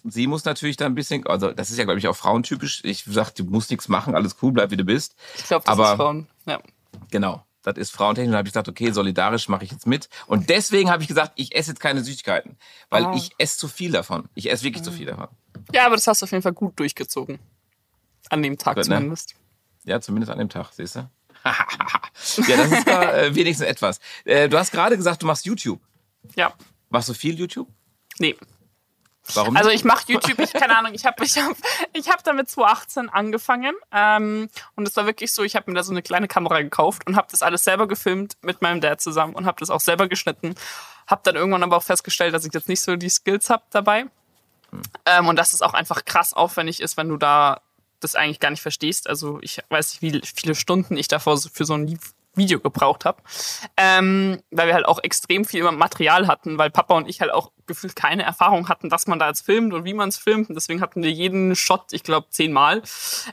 [0.03, 2.81] sie muss natürlich da ein bisschen, also das ist ja, glaube ich, auch frauentypisch.
[2.83, 5.15] Ich sag, du musst nichts machen, alles cool, bleib wie du bist.
[5.37, 6.27] Ich glaube, das Aber- ist Frauen.
[6.45, 6.59] Ja.
[7.11, 7.45] Genau.
[7.63, 8.31] Das ist frauentechnisch.
[8.33, 10.09] Da habe ich gesagt, okay, solidarisch mache ich jetzt mit.
[10.27, 12.57] Und deswegen habe ich gesagt, ich esse jetzt keine Süßigkeiten.
[12.89, 13.13] Weil Ah.
[13.15, 14.29] ich esse zu viel davon.
[14.35, 15.27] Ich esse wirklich zu viel davon.
[15.73, 17.39] ja, aber das hast du auf jeden Fall gut durchgezogen.
[18.29, 18.95] An dem Tag Gut, ne?
[18.95, 19.35] zumindest.
[19.85, 21.09] Ja, zumindest an dem Tag, siehst du?
[21.43, 23.99] ja, das ist da äh, wenigstens etwas.
[24.23, 25.81] Äh, du hast gerade gesagt, du machst YouTube.
[26.35, 26.53] Ja.
[26.89, 27.67] Machst du viel YouTube?
[28.19, 28.35] Nee.
[29.35, 29.55] Warum?
[29.55, 31.55] Also ich mache YouTube, ich keine Ahnung, ich habe ich hab,
[31.93, 35.83] ich hab damit 2018 angefangen ähm, und es war wirklich so, ich habe mir da
[35.83, 39.33] so eine kleine Kamera gekauft und habe das alles selber gefilmt mit meinem Dad zusammen
[39.33, 40.55] und habe das auch selber geschnitten.
[41.07, 44.05] Habe dann irgendwann aber auch festgestellt, dass ich jetzt nicht so die Skills habe dabei
[45.05, 47.61] ähm, und dass es auch einfach krass aufwendig ist, wenn du da
[48.01, 49.07] das eigentlich gar nicht verstehst.
[49.07, 51.99] Also ich weiß nicht, wie viele Stunden ich davor so für so ein
[52.35, 53.21] Video gebraucht habe,
[53.77, 57.51] ähm, weil wir halt auch extrem viel Material hatten, weil Papa und ich halt auch
[57.65, 60.49] gefühlt keine Erfahrung hatten, dass man da jetzt filmt und wie man es filmt.
[60.49, 62.81] Und deswegen hatten wir jeden Shot, ich glaube, zehnmal.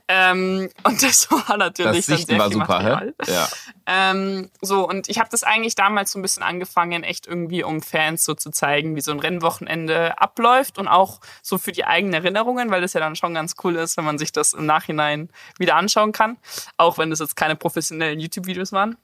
[0.09, 3.15] Ähm, und das war natürlich das dann sehr war viel super, Material.
[3.27, 3.33] hä?
[3.33, 3.49] Ja.
[3.87, 7.83] Ähm, so, und ich habe das eigentlich damals so ein bisschen angefangen, echt irgendwie, um
[7.83, 12.15] Fans so zu zeigen, wie so ein Rennwochenende abläuft und auch so für die eigenen
[12.15, 15.29] Erinnerungen, weil das ja dann schon ganz cool ist, wenn man sich das im Nachhinein
[15.59, 16.37] wieder anschauen kann,
[16.77, 18.97] auch wenn das jetzt keine professionellen YouTube-Videos waren.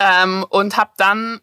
[0.00, 1.40] Ähm, und habe dann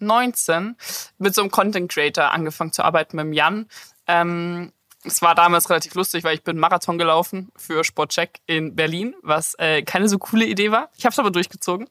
[0.00, 0.76] 2019
[1.18, 3.66] mit so einem Content Creator angefangen zu arbeiten mit dem Jan.
[4.06, 4.72] Ähm,
[5.04, 9.54] es war damals relativ lustig, weil ich bin Marathon gelaufen für Sportcheck in Berlin, was
[9.54, 10.90] äh, keine so coole Idee war.
[10.96, 11.88] Ich habe es aber durchgezogen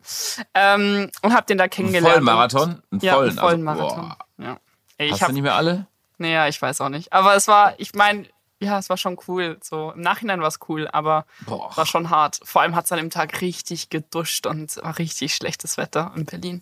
[0.53, 2.15] ähm, und habe den da Ein kennengelernt.
[2.15, 2.69] Vollmarathon?
[2.69, 4.13] Einen Und, ja, vollen, einen vollen also, Marathon.
[4.37, 4.57] Ja.
[4.97, 5.87] Ey, ich Hast du hab, nicht mehr alle?
[6.19, 7.11] naja, ich weiß auch nicht.
[7.11, 8.27] Aber es war, ich meine,
[8.61, 9.57] ja, es war schon cool.
[9.63, 11.75] So im Nachhinein war es cool, aber Boah.
[11.75, 12.39] war schon hart.
[12.43, 16.11] Vor allem hat es an dem Tag richtig geduscht und es war richtig schlechtes Wetter
[16.15, 16.61] in Berlin.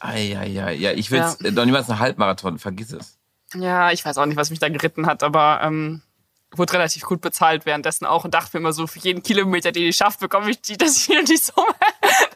[0.00, 0.74] Eieiei.
[0.74, 1.34] Ja, ich will Ja.
[1.52, 3.18] doch niemals einen Halbmarathon, vergiss es.
[3.54, 6.02] Ja, ich weiß auch nicht, was mich da geritten hat, aber ähm,
[6.54, 9.84] wurde relativ gut bezahlt währenddessen auch und dachte mir immer so, für jeden Kilometer, den
[9.88, 11.68] ich schaffe, bekomme ich die, das hier und die Summe.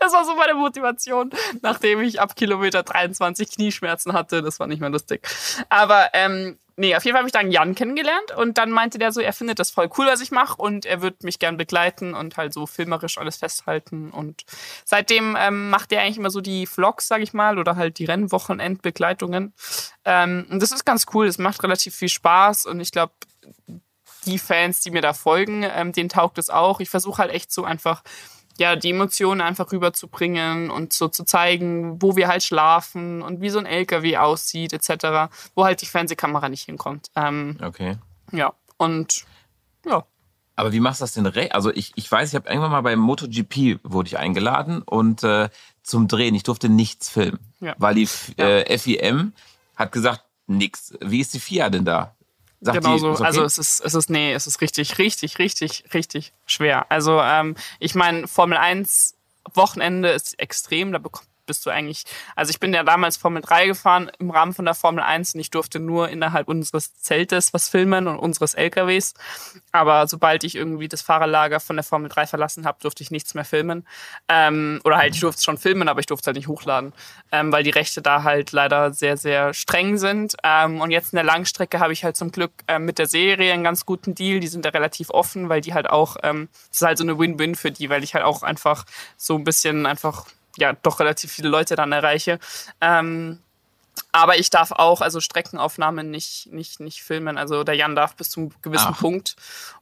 [0.00, 1.30] Das war so meine Motivation,
[1.62, 4.42] nachdem ich ab Kilometer 23 Knieschmerzen hatte.
[4.42, 5.26] Das war nicht mehr lustig.
[5.68, 9.12] Aber ähm, nee, auf jeden Fall habe ich dann Jan kennengelernt und dann meinte der
[9.12, 12.14] so, er findet das voll cool, was ich mache und er wird mich gern begleiten
[12.14, 14.10] und halt so filmerisch alles festhalten.
[14.10, 14.44] Und
[14.84, 18.06] seitdem ähm, macht er eigentlich immer so die Vlogs, sag ich mal, oder halt die
[18.06, 19.52] Rennwochenendbegleitungen.
[20.06, 23.12] Ähm, und das ist ganz cool, es macht relativ viel Spaß und ich glaube,
[24.24, 26.80] die Fans, die mir da folgen, ähm, denen taugt es auch.
[26.80, 28.02] Ich versuche halt echt so einfach,
[28.60, 33.50] ja, die Emotionen einfach rüberzubringen und so zu zeigen, wo wir halt schlafen und wie
[33.50, 37.08] so ein LKW aussieht, etc., wo halt die Fernsehkamera nicht hinkommt.
[37.16, 37.96] Ähm, Okay.
[38.30, 39.24] ja, und
[39.84, 40.04] ja.
[40.56, 41.24] Aber wie machst du das denn?
[41.26, 45.24] re- Also ich, ich weiß, ich habe irgendwann mal beim MotoGP wurde ich eingeladen und
[45.24, 45.48] äh,
[45.82, 47.38] zum Drehen, ich durfte nichts filmen.
[47.60, 47.74] Ja.
[47.78, 49.32] Weil die äh, FIM
[49.74, 50.92] hat gesagt, nix.
[51.00, 52.14] Wie ist die FIA denn da?
[52.60, 53.12] Sagt genau die, so.
[53.12, 53.26] ist okay?
[53.26, 56.86] Also es ist, es ist, nee, es ist richtig, richtig, richtig, richtig schwer.
[56.90, 59.14] Also ähm, ich meine, Formel 1
[59.54, 62.04] Wochenende ist extrem, da bek- bist du eigentlich,
[62.36, 65.40] also ich bin ja damals Formel 3 gefahren im Rahmen von der Formel 1 und
[65.40, 69.14] ich durfte nur innerhalb unseres Zeltes was filmen und unseres LKWs.
[69.72, 73.34] Aber sobald ich irgendwie das Fahrerlager von der Formel 3 verlassen habe, durfte ich nichts
[73.34, 73.84] mehr filmen.
[74.28, 76.92] Ähm, oder halt, ich durfte es schon filmen, aber ich durfte es halt nicht hochladen,
[77.32, 80.36] ähm, weil die Rechte da halt leider sehr, sehr streng sind.
[80.44, 83.52] Ähm, und jetzt in der Langstrecke habe ich halt zum Glück ähm, mit der Serie
[83.52, 84.38] einen ganz guten Deal.
[84.38, 87.18] Die sind da relativ offen, weil die halt auch, ähm, das ist halt so eine
[87.18, 88.84] Win-Win für die, weil ich halt auch einfach
[89.16, 92.38] so ein bisschen einfach, ja, doch relativ viele Leute dann erreiche.
[92.80, 93.38] Ähm,
[94.12, 97.38] aber ich darf auch, also Streckenaufnahmen nicht, nicht, nicht filmen.
[97.38, 98.98] Also der Jan darf bis zu einem gewissen Ach.
[98.98, 99.36] Punkt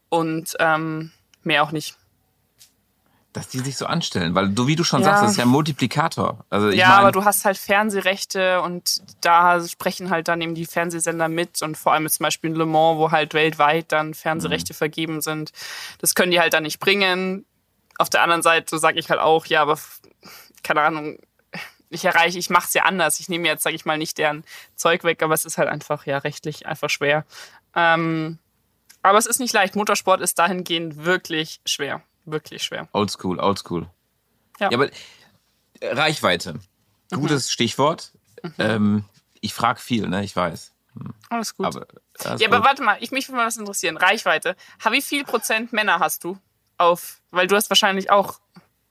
[0.09, 1.97] und ähm, mehr auch nicht.
[3.35, 4.35] dass die sich so anstellen.
[4.35, 5.11] Weil du, wie du schon Ja.
[5.11, 6.45] sagst, das ist ja ein Multiplikator.
[6.51, 10.67] Also ja, mein, aber du hast halt Fernsehrechte und da sprechen halt dann eben die
[10.67, 14.75] Fernsehsender mit und vor allem zum Beispiel in Le Mans, wo halt weltweit dann Fernsehrechte
[14.75, 15.53] vergeben sind.
[16.01, 17.45] Das können die halt dann nicht bringen.
[17.99, 19.79] Auf der anderen Seite sage ich halt auch, ja, aber
[20.63, 21.19] keine Ahnung,
[21.91, 23.19] ich erreiche, ich mache es ja anders.
[23.21, 24.45] Ich nehme jetzt, sage ich mal, nicht deren
[24.77, 27.25] Zeug weg, aber es ist halt einfach ja rechtlich einfach schwer.
[27.75, 28.39] Ähm,
[29.03, 29.75] aber es ist nicht leicht.
[29.77, 32.89] Motorsport ist dahingehend wirklich schwer, wirklich schwer.
[32.93, 33.89] Oldschool, oldschool.
[34.61, 34.71] Ja.
[34.71, 34.91] Ja, aber
[35.81, 36.55] äh, Reichweite.
[37.11, 37.17] Mhm.
[37.21, 38.13] Gutes Stichwort.
[38.59, 39.05] Ähm,
[39.41, 40.23] ich frage viel, ne?
[40.25, 40.73] Ich weiß.
[41.31, 41.67] Alles gut.
[41.67, 41.87] Aber,
[42.25, 42.67] alles Ja, aber gut.
[42.67, 43.97] warte mal, ich mich würde mal was interessieren.
[43.97, 44.57] Reichweite.
[44.91, 46.39] Wie viel Prozent Männer hast du
[46.77, 47.21] auf?
[47.31, 48.41] Weil du hast wahrscheinlich auch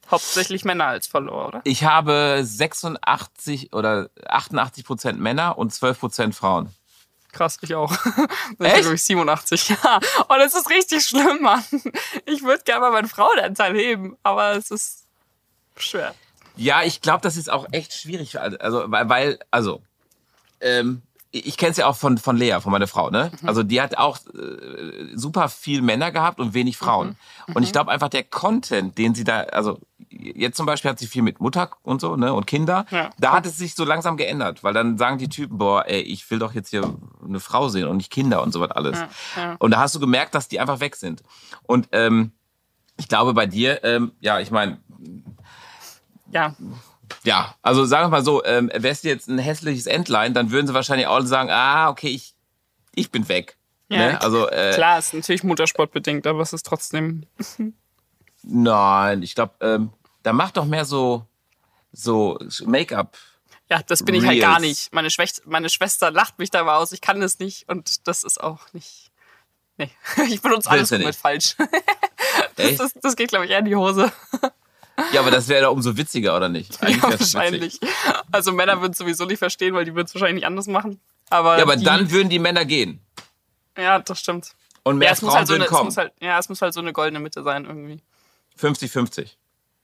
[0.10, 1.62] hauptsächlich Männer als Follower, oder?
[1.63, 6.74] Ich habe 86 oder 88 Prozent Männer und 12 Prozent Frauen.
[7.32, 7.91] Krass, ich auch.
[8.60, 8.89] Ich Echt?
[8.89, 9.70] ich 87.
[9.70, 10.00] Ja.
[10.28, 11.63] Und es ist richtig schlimm, Mann.
[12.26, 15.04] Ich würde gerne mal meinen Frauenanteil heben, aber es ist
[15.76, 16.15] schwer.
[16.56, 18.39] Ja, ich glaube, das ist auch echt schwierig.
[18.39, 19.84] Also, weil, weil also,
[20.60, 21.04] ähm,
[21.45, 23.32] ich kenne es ja auch von, von Lea, von meiner Frau, ne?
[23.43, 27.15] Also die hat auch äh, super viel Männer gehabt und wenig Frauen.
[27.54, 31.08] Und ich glaube einfach der Content, den sie da, also jetzt zum Beispiel hat sie
[31.08, 32.34] viel mit Mutter und so, ne?
[32.34, 32.86] Und Kinder.
[32.91, 33.10] Ja.
[33.19, 36.30] Da hat es sich so langsam geändert, weil dann sagen die Typen, boah, ey, ich
[36.32, 39.00] will doch jetzt hier eine Frau sehen und nicht Kinder und so was alles.
[39.00, 39.56] Ja, ja.
[39.60, 41.23] Und da hast du gemerkt, dass die einfach weg sind.
[41.63, 42.32] Und ähm,
[42.97, 44.80] ich glaube bei dir, ähm, ja, ich meine,
[46.32, 46.56] Ja,
[47.24, 50.67] ja, also sagen wir mal so, ähm, wärst du jetzt ein hässliches Entlein, dann würden
[50.67, 52.34] sie wahrscheinlich auch sagen, ah, okay, ich,
[52.96, 53.58] ich bin weg.
[53.89, 54.22] Ja, ne?
[54.22, 57.26] Also, äh, klar, ist natürlich muttersportbedingt, aber es ist trotzdem.
[58.43, 59.91] nein, ich glaube, ähm,
[60.24, 61.26] da mach doch mehr so,
[61.91, 63.17] so Make-up.
[63.70, 64.93] Ja, das bin ich halt gar nicht.
[64.93, 66.91] Meine, Schwech meine Schwester lacht mich dabei aus.
[66.93, 69.12] Ich kann das nicht und das ist auch nicht.
[69.78, 69.91] Nee,
[70.28, 71.56] ich benutze alles komplett falsch.
[72.56, 74.12] Das, das geht, glaube ich, eher in die Hose.
[75.13, 76.81] Ja, aber das wäre doch umso witziger, oder nicht?
[76.81, 77.33] Eigentlich Ja, wär's witzig.
[77.36, 77.79] wahrscheinlich.
[78.31, 80.99] Also Männer würden es sowieso nicht verstehen, weil die würden es wahrscheinlich nicht anders machen.
[81.29, 82.99] Aber, Ja, aber die, dann würden die Männer gehen.
[83.77, 84.53] Ja, das stimmt.
[84.83, 85.86] Und mehr Ja, es muss, Frauen halt so würden eine, es kommen.
[85.86, 88.01] muss halt, ja, es muss halt so eine goldene Mitte sein irgendwie.
[88.60, 89.29] 50-50.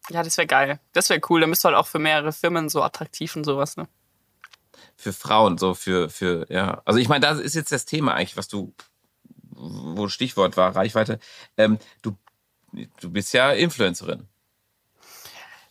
[0.09, 0.79] Ja, das wäre geil.
[0.93, 1.41] Das wäre cool.
[1.41, 3.87] Da müsste halt auch für mehrere Firmen so attraktiv und sowas, ne?
[4.95, 6.81] Für Frauen, so für, für, ja.
[6.85, 8.73] Also ich meine, das ist jetzt das Thema eigentlich, was du,
[9.51, 11.19] wo Stichwort war, Reichweite.
[11.57, 12.17] Ähm, du,
[12.99, 14.27] du bist ja Influencerin.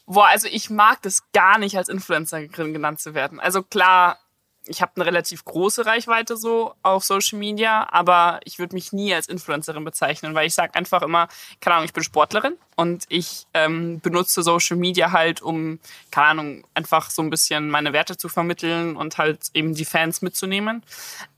[0.07, 3.39] Boah, also ich mag das gar nicht, als Influencerin genannt zu werden.
[3.41, 4.19] Also klar,
[4.67, 9.13] ich habe eine relativ große Reichweite so auf Social Media, aber ich würde mich nie
[9.13, 11.29] als Influencerin bezeichnen, weil ich sage einfach immer,
[11.61, 16.67] keine Ahnung, ich bin Sportlerin und ich ähm, benutze Social Media halt, um, keine Ahnung,
[16.75, 20.83] einfach so ein bisschen meine Werte zu vermitteln und halt eben die Fans mitzunehmen.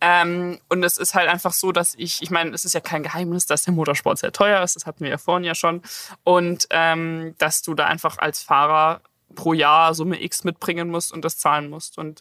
[0.01, 3.03] Ähm, und es ist halt einfach so, dass ich, ich meine, es ist ja kein
[3.03, 5.83] Geheimnis, dass der Motorsport sehr teuer ist, das hatten wir ja vorhin ja schon.
[6.25, 9.01] Und ähm, dass du da einfach als Fahrer
[9.35, 11.99] pro Jahr Summe X mitbringen musst und das zahlen musst.
[11.99, 12.21] Und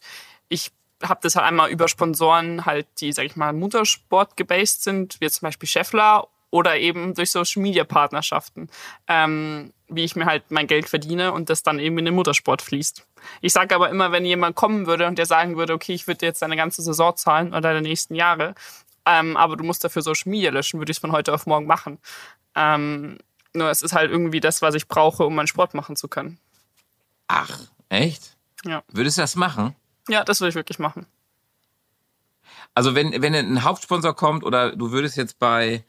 [0.50, 0.72] ich
[1.04, 5.30] habe das halt einmal über Sponsoren halt, die, sag ich mal, Motorsport gebased sind, wie
[5.30, 8.70] zum Beispiel Scheffler oder eben durch Social Media Partnerschaften,
[9.08, 12.62] ähm, wie ich mir halt mein Geld verdiene und das dann eben in den Motorsport
[12.62, 13.08] fließt.
[13.42, 16.20] Ich sage aber immer, wenn jemand kommen würde und der sagen würde, okay, ich würde
[16.20, 18.54] dir jetzt deine ganze Saison zahlen oder deine nächsten Jahre,
[19.06, 21.66] ähm, aber du musst dafür Social Media löschen, würde ich es von heute auf morgen
[21.66, 21.98] machen.
[22.56, 23.18] Ähm,
[23.54, 26.38] nur es ist halt irgendwie das, was ich brauche, um meinen Sport machen zu können.
[27.28, 28.38] Ach, echt?
[28.64, 29.76] Ja, Würdest du das machen?
[30.10, 31.06] Ja das würde ich wirklich machen.
[32.76, 35.84] Also wenn, wenn ein Hauptsponsor kommt oder du würdest jetzt bei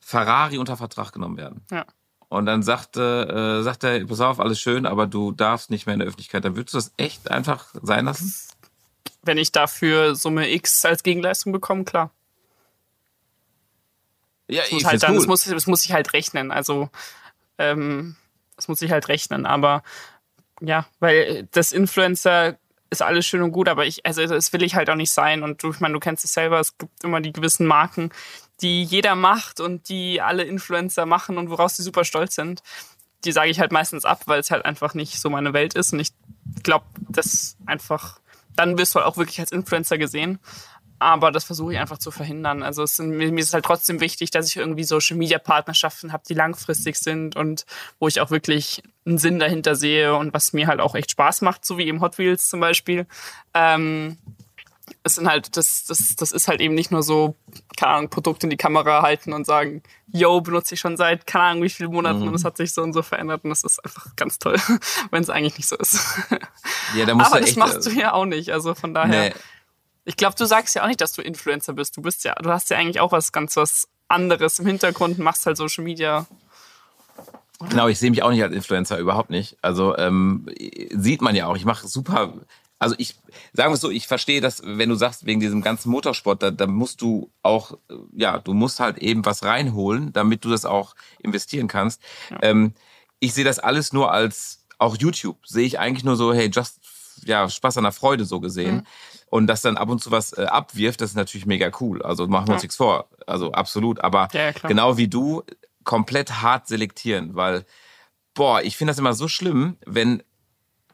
[0.00, 1.84] Ferrari unter Vertrag genommen werden Ja.
[2.28, 5.92] und dann sagte, äh, sagt er, pass auf, alles schön, aber du darfst nicht mehr
[5.94, 8.34] in der Öffentlichkeit, dann würdest du das echt einfach sein lassen?
[9.22, 12.10] Wenn ich dafür Summe X als Gegenleistung bekomme, klar.
[14.48, 15.18] Ja, Es muss ich halt dann, cool.
[15.18, 16.50] es muss, es muss sich halt rechnen.
[16.50, 16.88] Also
[17.58, 18.16] ähm,
[18.56, 19.44] es muss sich halt rechnen.
[19.44, 19.82] Aber
[20.60, 22.56] ja, weil das Influencer
[22.90, 25.42] ist alles schön und gut, aber ich, also das will ich halt auch nicht sein.
[25.42, 28.10] Und du, ich meine, du kennst es selber, es gibt immer die gewissen Marken,
[28.60, 32.62] die jeder macht und die alle Influencer machen und woraus sie super stolz sind.
[33.24, 35.92] Die sage ich halt meistens ab, weil es halt einfach nicht so meine Welt ist.
[35.92, 36.12] Und ich
[36.62, 38.20] glaube, das einfach,
[38.56, 40.38] dann wirst du halt auch wirklich als Influencer gesehen.
[41.00, 42.62] Aber das versuche ich einfach zu verhindern.
[42.62, 46.12] Also es sind, mir mir ist halt trotzdem wichtig, dass ich irgendwie Social Media Partnerschaften
[46.12, 47.66] habe, die langfristig sind und
[48.00, 51.42] wo ich auch wirklich einen Sinn dahinter sehe und was mir halt auch echt Spaß
[51.42, 53.06] macht, so wie eben Hot Wheels zum Beispiel.
[53.54, 54.18] Ähm,
[55.02, 57.36] es sind halt, das, das, das ist halt eben nicht nur so,
[57.76, 59.82] keine Ahnung, Produkte in die Kamera halten und sagen,
[60.12, 62.82] yo, benutze ich schon seit, keine Ahnung, wie viele Monaten und es hat sich so
[62.82, 64.56] und so verändert und das ist einfach ganz toll,
[65.10, 66.00] wenn es eigentlich nicht so ist.
[66.96, 68.94] Ja, da musst Aber du das echt, machst du äh, ja auch nicht, also von
[68.94, 69.30] daher.
[69.30, 69.34] Nee,
[70.08, 71.94] Ich glaube, du sagst ja auch nicht, dass du Influencer bist.
[71.98, 75.44] Du bist ja, du hast ja eigentlich auch was ganz was anderes im Hintergrund, machst
[75.44, 76.26] halt Social Media.
[77.68, 79.58] Genau, ich sehe mich auch nicht als Influencer, überhaupt nicht.
[79.60, 80.46] Also ähm,
[80.92, 81.56] sieht man ja auch.
[81.56, 82.32] Ich mache super.
[82.78, 83.16] Also ich
[83.52, 86.50] sagen wir es so, ich verstehe das, wenn du sagst wegen diesem ganzen Motorsport, da,
[86.52, 90.64] da musst du auch, äh, ja, du musst halt eben was reinholen, damit du das
[90.64, 92.00] auch investieren kannst.
[92.40, 92.72] Ähm,
[93.20, 96.80] ich sehe das alles nur als auch YouTube sehe ich eigentlich nur so, hey, just
[97.24, 98.86] ja Spaß an der Freude so gesehen.
[99.30, 102.02] Und dass dann ab und zu was äh, abwirft, das ist natürlich mega cool.
[102.02, 102.66] Also machen wir uns Ja.
[102.66, 103.08] nichts vor.
[103.26, 104.00] Also absolut.
[104.00, 105.42] Aber Ja, genau wie du,
[105.84, 107.64] komplett hart selektieren, weil,
[108.34, 110.22] boah, ich finde das immer so schlimm, wenn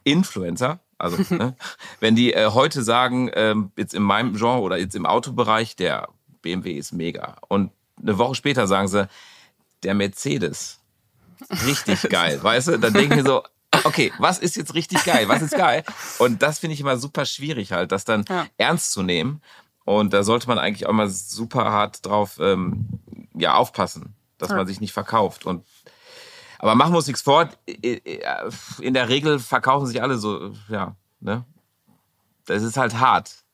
[0.04, 1.56] Influencer, also ne,
[2.00, 6.08] wenn die äh, heute sagen, ähm, jetzt in meinem Genre oder jetzt im Autobereich, der
[6.42, 7.36] BMW ist mega.
[7.48, 9.08] Und eine Woche später sagen sie,
[9.82, 10.80] der Mercedes,
[11.64, 12.78] richtig geil, weißt du?
[12.78, 13.42] Dann denken wir so,
[13.84, 15.28] okay, was ist jetzt richtig geil?
[15.28, 15.84] Was ist geil?
[16.18, 18.46] Und das finde ich immer super schwierig halt, das dann Ja.
[18.56, 19.40] ernst zu nehmen.
[19.84, 22.88] Und da sollte man eigentlich auch mal super hart drauf ähm,
[23.34, 24.56] ja, aufpassen, dass Ja.
[24.56, 25.44] man sich nicht verkauft.
[25.46, 25.64] Und
[26.58, 27.50] aber machen wir uns nichts vor.
[28.80, 31.44] In der Regel verkaufen sich alle so, ja, ne?
[32.46, 33.44] Das ist halt hart.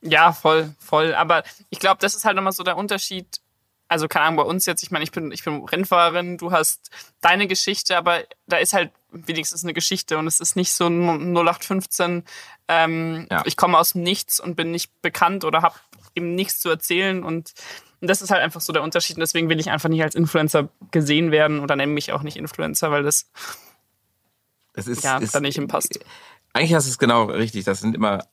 [0.00, 1.14] Ja, voll, voll.
[1.14, 3.40] Aber ich glaube, das ist halt nochmal so der Unterschied.
[3.92, 6.90] Also, keine Ahnung, bei uns jetzt, ich meine, ich bin, ich bin Rennfahrerin, du hast
[7.20, 11.32] deine Geschichte, aber da ist halt wenigstens eine Geschichte und es ist nicht so ein
[11.34, 12.24] 0815,
[12.68, 13.42] ähm, Ja.
[13.44, 15.74] ich komme aus dem Nichts und bin nicht bekannt oder habe
[16.14, 17.52] eben nichts zu erzählen und
[18.00, 19.14] und das ist halt einfach so der Unterschied.
[19.16, 22.36] Und deswegen will ich einfach nicht als Influencer gesehen werden oder nenne mich auch nicht
[22.36, 23.30] Influencer, weil das
[24.72, 26.00] Das ist, ja ist da nicht hinpasst.
[26.52, 27.64] Eigentlich hast du es genau richtig.
[27.64, 28.26] Das sind immer.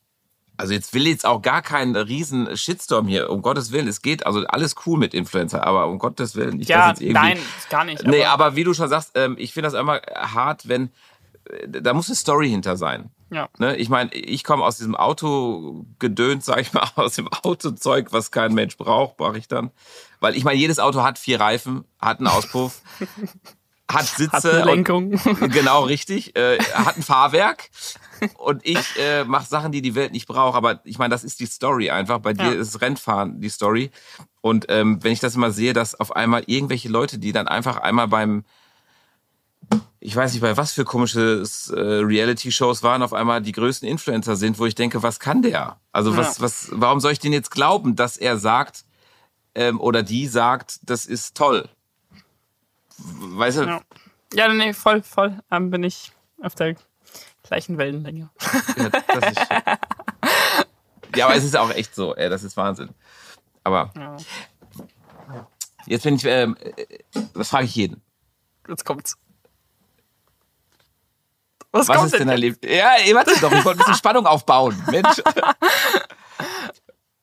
[0.60, 3.88] Also jetzt will jetzt auch gar keinen riesen Shitstorm hier, um Gottes Willen.
[3.88, 7.12] Es geht, also alles cool mit Influencer, aber um Gottes Willen nicht, Ja, irgendwie.
[7.12, 7.38] nein,
[7.70, 8.06] gar nicht.
[8.06, 10.90] Nee, aber wie du schon sagst, ähm, ich finde das immer hart, wenn
[11.48, 13.10] äh, da muss eine Story hinter sein.
[13.30, 13.48] ja.
[13.58, 13.76] Ne?
[13.76, 18.52] Ich meine, ich komme aus diesem Autogedöns, sag ich mal, aus dem Autozeug, was kein
[18.52, 19.70] Mensch braucht, brauche ich dann.
[20.20, 22.82] Weil ich meine, jedes Auto hat vier Reifen, hat einen Auspuff,
[23.90, 24.32] hat Sitze.
[24.32, 25.12] Hat eine Lenkung.
[25.12, 26.36] Und, genau, richtig.
[26.36, 27.70] Äh, hat ein Fahrwerk.
[28.38, 30.56] Und ich äh, mache Sachen, die die Welt nicht braucht.
[30.56, 32.18] Aber ich meine, das ist die Story einfach.
[32.18, 32.60] Bei dir Ja.
[32.60, 33.90] ist Rennfahren die Story.
[34.40, 37.76] Und ähm, wenn ich das immer sehe, dass auf einmal irgendwelche Leute, die dann einfach
[37.78, 38.44] einmal beim
[40.02, 44.34] ich weiß nicht, bei was für komische äh, Reality-Shows waren auf einmal die größten Influencer
[44.34, 45.78] sind, wo ich denke, was kann der?
[45.92, 46.44] Also was, Ja.
[46.44, 48.84] was, warum soll ich den jetzt glauben, dass er sagt
[49.54, 51.68] ähm, oder die sagt, das ist toll?
[52.98, 53.62] Weißt du?
[53.64, 53.80] Ja.
[54.32, 55.38] Ja, nee, voll, voll.
[55.50, 56.76] Ähm, bin ich auf der
[57.50, 58.30] gleichen Wellenlänge.
[58.76, 59.62] Ja, das ist schön.
[61.16, 62.90] ja, aber es ist auch echt so, ey, das ist Wahnsinn.
[63.64, 64.16] Aber Ja.
[65.86, 66.46] jetzt bin ich, äh,
[67.34, 68.00] das frage ich jeden.
[68.68, 69.16] Jetzt kommt's.
[71.72, 72.28] Was, Was ist denn denn?
[72.30, 72.64] erlebt?
[72.64, 74.80] Ja, ey, warte doch, ich wollte ein bisschen Spannung aufbauen.
[74.90, 75.22] Mensch.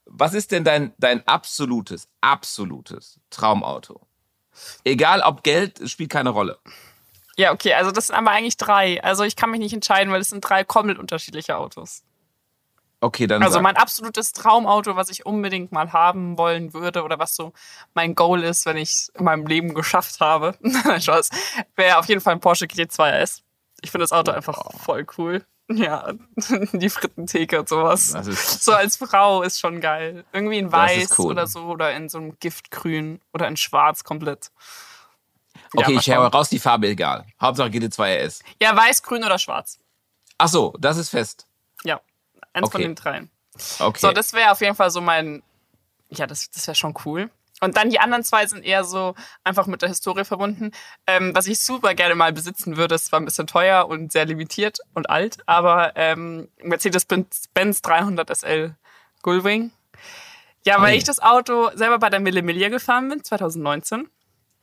[0.06, 4.02] Was ist denn dein, dein absolutes, absolutes Traumauto?
[4.84, 6.58] Egal ob Geld, spielt keine Rolle.
[7.38, 9.04] Ja, okay, also das sind aber eigentlich drei.
[9.04, 12.04] Also ich kann mich nicht entscheiden, weil es sind drei komplett unterschiedliche Autos.
[13.00, 13.62] Okay, dann Also sag.
[13.64, 17.54] mein absolutes Traumauto, was ich unbedingt mal haben wollen würde oder was so
[17.94, 20.58] mein Goal ist, wenn ich es in meinem Leben geschafft habe,
[21.00, 21.30] Spaß,
[21.76, 23.44] wäre auf jeden Fall ein Porsche GT2 RS.
[23.82, 25.46] Ich finde das Auto einfach voll cool.
[25.70, 26.14] Ja,
[26.72, 28.08] die Frittentheke und sowas.
[28.64, 30.26] So als Frau ist schon geil.
[30.32, 31.32] Irgendwie in weiß cool.
[31.34, 34.50] oder so oder in so einem Giftgrün oder in schwarz komplett.
[35.76, 37.26] Okay, mal ich höre raus, die Farbe egal.
[37.42, 38.44] Hauptsache GT2 RS.
[38.62, 39.80] Ja, weiß, grün oder schwarz.
[40.38, 41.48] Ach so, das ist fest.
[41.84, 42.00] Ja,
[42.54, 42.84] eins von Okay.
[42.84, 43.32] den dreien.
[43.80, 44.00] Okay.
[44.00, 45.42] So, das wäre auf jeden Fall so mein.
[46.10, 47.30] Ja, das, das wäre schon cool.
[47.60, 50.72] Und dann die anderen zwei sind eher so einfach mit der Historie verbunden.
[51.08, 54.26] Ähm, was ich super gerne mal besitzen würde, ist zwar ein bisschen teuer und sehr
[54.26, 58.76] limitiert und alt, aber ähm, Mercedes-Benz 300 SL
[59.24, 59.72] Gullwing.
[60.66, 60.98] Ja, weil Hey.
[60.98, 64.08] ich das Auto selber bei der Mille Miglia gefahren bin, 2019.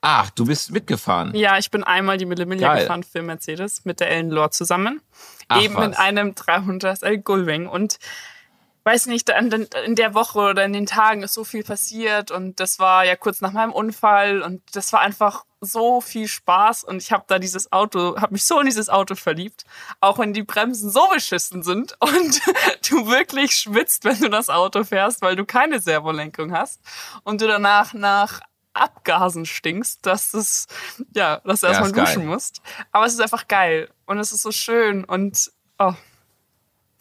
[0.07, 1.35] Ach, du bist mitgefahren.
[1.35, 5.01] Ja, ich bin einmal die Mille Miglia gefahren für Mercedes mit der Ellen Lord zusammen.
[5.49, 5.89] Ach, eben was.
[5.89, 7.67] mit einem 300 SL Gullwing.
[7.67, 7.99] Und
[8.83, 9.51] weiß nicht, in,
[9.87, 12.31] in der Woche oder in den Tagen ist so viel passiert.
[12.31, 14.43] Und das war ja kurz nach meinem Unfall.
[14.43, 16.85] Und das war einfach so viel Spaß.
[16.85, 19.65] Und ich habe da dieses Auto, habe mich so in dieses Auto verliebt.
[20.01, 22.43] Auch wenn die Bremsen so beschissen sind und
[22.91, 26.83] du wirklich schwitzt, wenn du das Auto fährst, weil du keine Servolenkung hast.
[27.23, 28.43] Und du danach nach
[28.75, 30.67] Abgasen stinkst, dass es,
[31.15, 32.07] ja, dass du Ja, erstmal ist geil.
[32.07, 32.61] duschen musst.
[32.93, 35.95] Aber es ist einfach geil und es ist so schön und oh.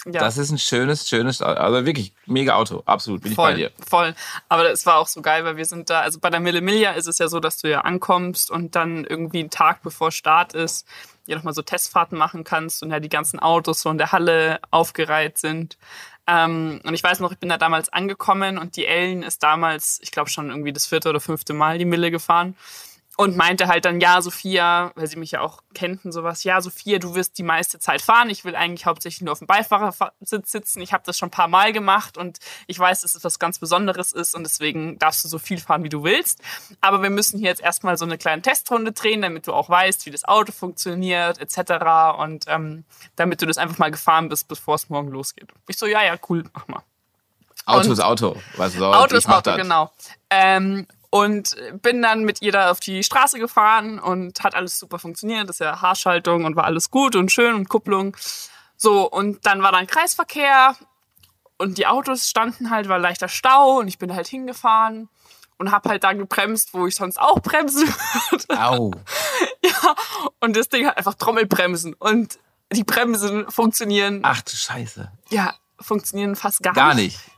[0.06, 2.84] Ja, Das ist ein schönes, schönes, also wirklich mega Auto.
[2.86, 3.72] Absolut, bin ich bei voll, dir.
[3.88, 4.14] voll.
[4.50, 6.92] Aber es war auch so geil, weil wir sind da, also bei der Mille Miglia
[6.92, 10.56] ist es ja so, dass du ja ankommst und dann irgendwie einen Tag bevor Start
[10.56, 10.86] ist,
[11.26, 14.60] ja nochmal so Testfahrten machen kannst und ja die ganzen Autos so in der Halle
[14.72, 15.78] aufgereiht sind.
[16.28, 20.00] Ähm, und ich weiß noch, ich bin da damals angekommen und die Ellen ist damals,
[20.02, 22.56] ich glaube schon irgendwie das vierte oder fünfte Mal die Mille gefahren.
[23.16, 26.60] Und meinte halt dann, ja, Sophia, weil sie mich ja auch kennt und sowas, ja,
[26.62, 28.32] Sophia, du wirst die meiste Zeit fahren.
[28.32, 30.82] Ich will eigentlich hauptsächlich nur auf dem Beifahrersitz sitzen.
[30.82, 33.60] Ich habe das schon ein paar Mal gemacht und ich weiß, dass es was ganz
[33.60, 36.42] Besonderes ist und deswegen darfst du so viel fahren, wie du willst.
[36.82, 40.08] Aber wir müssen hier jetzt erstmal so eine kleine Testrunde drehen, damit du auch weißt,
[40.08, 42.18] wie das Auto funktioniert, etc.
[42.18, 42.84] Und ähm,
[43.16, 45.50] damit du das einfach mal gefahren bist, bevor es morgen losgeht.
[45.68, 46.82] Ich so, ja, ja, cool, mach mal.
[47.68, 48.42] Auto Und- ist Auto.
[48.58, 49.58] Was soll Auto ich ist Auto, das.
[49.58, 49.92] genau.
[50.32, 54.98] Ähm, und bin dann mit ihr da auf die Straße gefahren und hat alles super
[54.98, 55.48] funktioniert.
[55.48, 58.18] Das ist ja Haarschaltung und war alles gut und schön und Kupplung.
[58.78, 60.76] So, und dann war dann Kreisverkehr
[61.60, 65.08] und die Autos standen halt, war leichter Stau und ich bin halt hingefahren
[65.60, 67.88] und hab halt da gebremst, wo ich sonst auch bremsen
[68.32, 68.60] würde.
[68.60, 68.90] Au.
[70.40, 72.40] Und das Ding hat einfach Trommelbremsen und
[72.72, 75.12] die Bremsen funktionieren, Ach du Scheiße.
[75.30, 77.18] ja, funktionieren fast gar, Gar nicht.
[77.24, 77.33] nicht.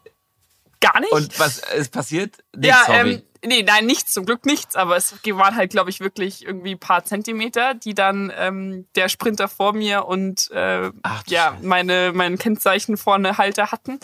[0.92, 1.12] Gar nicht.
[1.12, 2.38] Und was ist passiert?
[2.56, 6.00] Nichts, ja, ähm, nee, nein, nichts, zum Glück nichts, aber es waren halt, glaube ich,
[6.00, 11.24] wirklich irgendwie ein paar Zentimeter, die dann ähm, der Sprinter vor mir und äh, Ach,
[11.28, 11.66] ja, Scheiße.
[11.68, 14.00] meine, mein Kennzeichen vorne Halter hatten.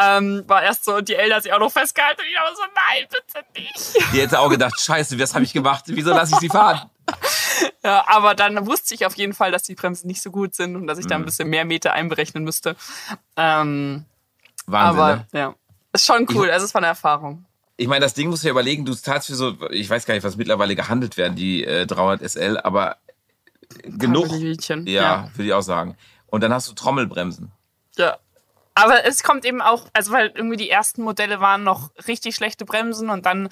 [0.00, 3.06] Ähm, war erst so, die Eltern sich auch noch festgehalten und ich aber so, nein,
[3.10, 4.12] bitte nicht.
[4.12, 5.84] Die hätte auch gedacht, scheiße, was habe ich gemacht?
[5.86, 6.88] Wieso lasse ich sie fahren?
[7.84, 10.76] Ja, aber dann wusste ich auf jeden Fall, dass die Bremsen nicht so gut sind
[10.76, 11.22] und dass ich da Mhm.
[11.22, 12.76] ein bisschen mehr Meter einberechnen müsste.
[13.36, 14.04] Ähm,
[14.66, 15.26] Wahnsinn, aber ne?
[15.32, 15.54] ja,
[15.92, 17.44] ist schon cool, also es war eine Erfahrung.
[17.76, 20.14] Ich meine, das Ding musst du ja überlegen, du zahlst für so, ich weiß gar
[20.14, 22.98] nicht, was mittlerweile gehandelt werden, die äh, 300 SL, aber
[23.84, 25.30] genug, ja, ja.
[25.34, 25.96] würde ich auch sagen.
[26.26, 27.52] Und dann hast du Trommelbremsen.
[27.96, 28.18] Ja.
[28.74, 32.64] Aber es kommt eben auch, also weil irgendwie die ersten Modelle waren noch richtig schlechte
[32.64, 33.50] Bremsen und dann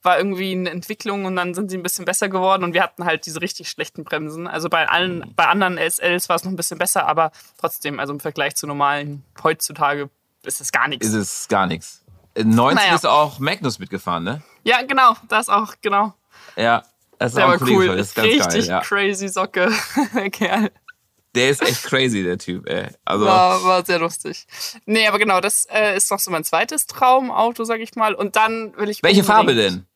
[0.00, 3.04] war irgendwie eine Entwicklung und dann sind sie ein bisschen besser geworden und wir hatten
[3.04, 4.46] halt diese richtig schlechten Bremsen.
[4.46, 8.12] Also bei allen, bei anderen SLs war es noch ein bisschen besser, aber trotzdem, also
[8.12, 10.10] im Vergleich zu normalen heutzutage
[10.46, 11.06] ist es gar nichts.
[11.06, 12.02] Ist es gar nichts.
[12.34, 12.94] Äh, 90 Naja.
[12.94, 14.42] ist auch Magnus mitgefahren, ne?
[14.64, 16.14] Ja, genau, das auch, genau.
[16.56, 16.82] Ja.
[17.18, 17.96] Das ist Der auch cool.
[17.96, 18.64] das ist ganz Richtig geil.
[18.66, 18.80] Ja.
[18.80, 19.70] crazy Socke,
[20.32, 20.70] Kerl.
[21.34, 22.88] Der ist echt crazy, der Typ, ey.
[23.04, 24.46] Also, War, war sehr lustig.
[24.84, 28.14] Nee, aber genau, das äh, ist noch so mein zweites Traumauto, sag ich mal.
[28.14, 29.02] Und dann will ich.
[29.02, 29.86] welche Farbe denn?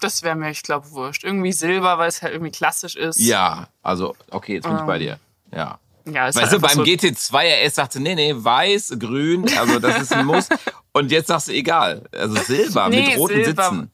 [0.00, 1.22] Das wäre mir, ich glaube, wurscht.
[1.24, 3.20] Irgendwie Silber, weil es halt irgendwie klassisch ist.
[3.20, 5.18] Ja, also, okay, jetzt bin ich Ähm, bei dir.
[5.52, 5.78] Ja.
[6.06, 10.02] Ja, Weißt halt du, beim so, GT2 RS sagte, nee, nee, weiß, grün, also das
[10.02, 10.48] ist ein Muss.
[10.92, 12.04] Und jetzt sagst du, egal.
[12.12, 13.70] Also Silber Nee, mit roten Silber.
[13.70, 13.90] Sitzen.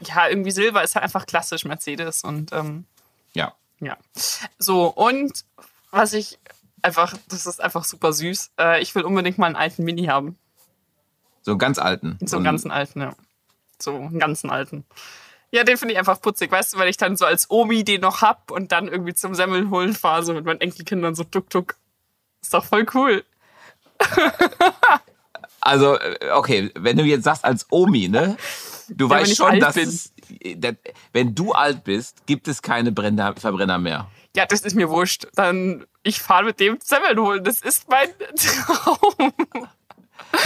[0.00, 2.24] Ja, irgendwie Silber ist halt einfach klassisch Mercedes.
[2.24, 2.84] Und ähm,
[3.34, 3.54] Ja.
[3.80, 3.96] ja.
[4.58, 5.44] So, und
[5.92, 6.38] was ich
[6.82, 8.50] einfach, das ist einfach super süß.
[8.58, 10.36] Äh, ich will unbedingt mal einen alten Mini haben.
[11.42, 12.18] So einen ganz alten.
[12.22, 13.14] So einen ganzen alten, ja.
[13.80, 14.84] So einen ganzen alten.
[15.52, 18.00] Ja, den finde ich einfach putzig, weißt du, weil ich dann so als Omi den
[18.00, 21.48] noch hab und dann irgendwie zum Semmeln holen fahre, so mit meinen Enkelkindern so tuk
[21.50, 21.76] tuk.
[22.42, 23.24] Ist doch voll cool.
[25.66, 28.36] Also, äh, okay, wenn du jetzt sagst als Omi, ne?
[28.88, 30.12] Du wenn weißt schon, dass es,
[30.58, 30.76] dass,
[31.12, 34.08] wenn du alt bist, gibt es keine Brenner, Verbrenner mehr.
[34.36, 35.26] Ja, das ist mir wurscht.
[35.34, 37.42] Dann, ich fahre mit dem Semmeln holen.
[37.42, 39.32] Das ist mein Traum.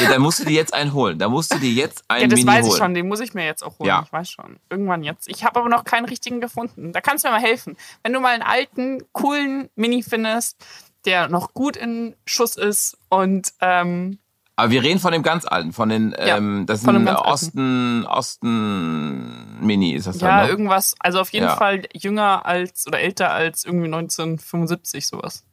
[0.02, 1.18] Ja, dann musst du dir jetzt einen holen.
[1.18, 2.72] Da musst du dir jetzt einen Ja, das Mini weiß holen.
[2.72, 2.94] ich schon.
[2.94, 3.88] Den muss ich mir jetzt auch holen.
[3.88, 4.02] Ja.
[4.06, 4.58] Ich weiß schon.
[4.70, 5.28] Irgendwann jetzt.
[5.28, 6.92] Ich habe aber noch keinen richtigen gefunden.
[6.92, 7.76] Da kannst du mir mal helfen.
[8.02, 10.56] Wenn du mal einen alten, coolen Mini findest,
[11.04, 14.18] der noch gut in Schuss ist und ähm,
[14.56, 17.22] Aber wir reden von dem ganz alten, von den, Ja, ähm, das ist ein alten.
[17.28, 20.50] Osten, Osten Mini ist das ja, dann, ne?
[20.50, 21.56] irgendwas, also auf jeden Ja.
[21.56, 25.44] Fall jünger als oder älter als irgendwie 1975 sowas.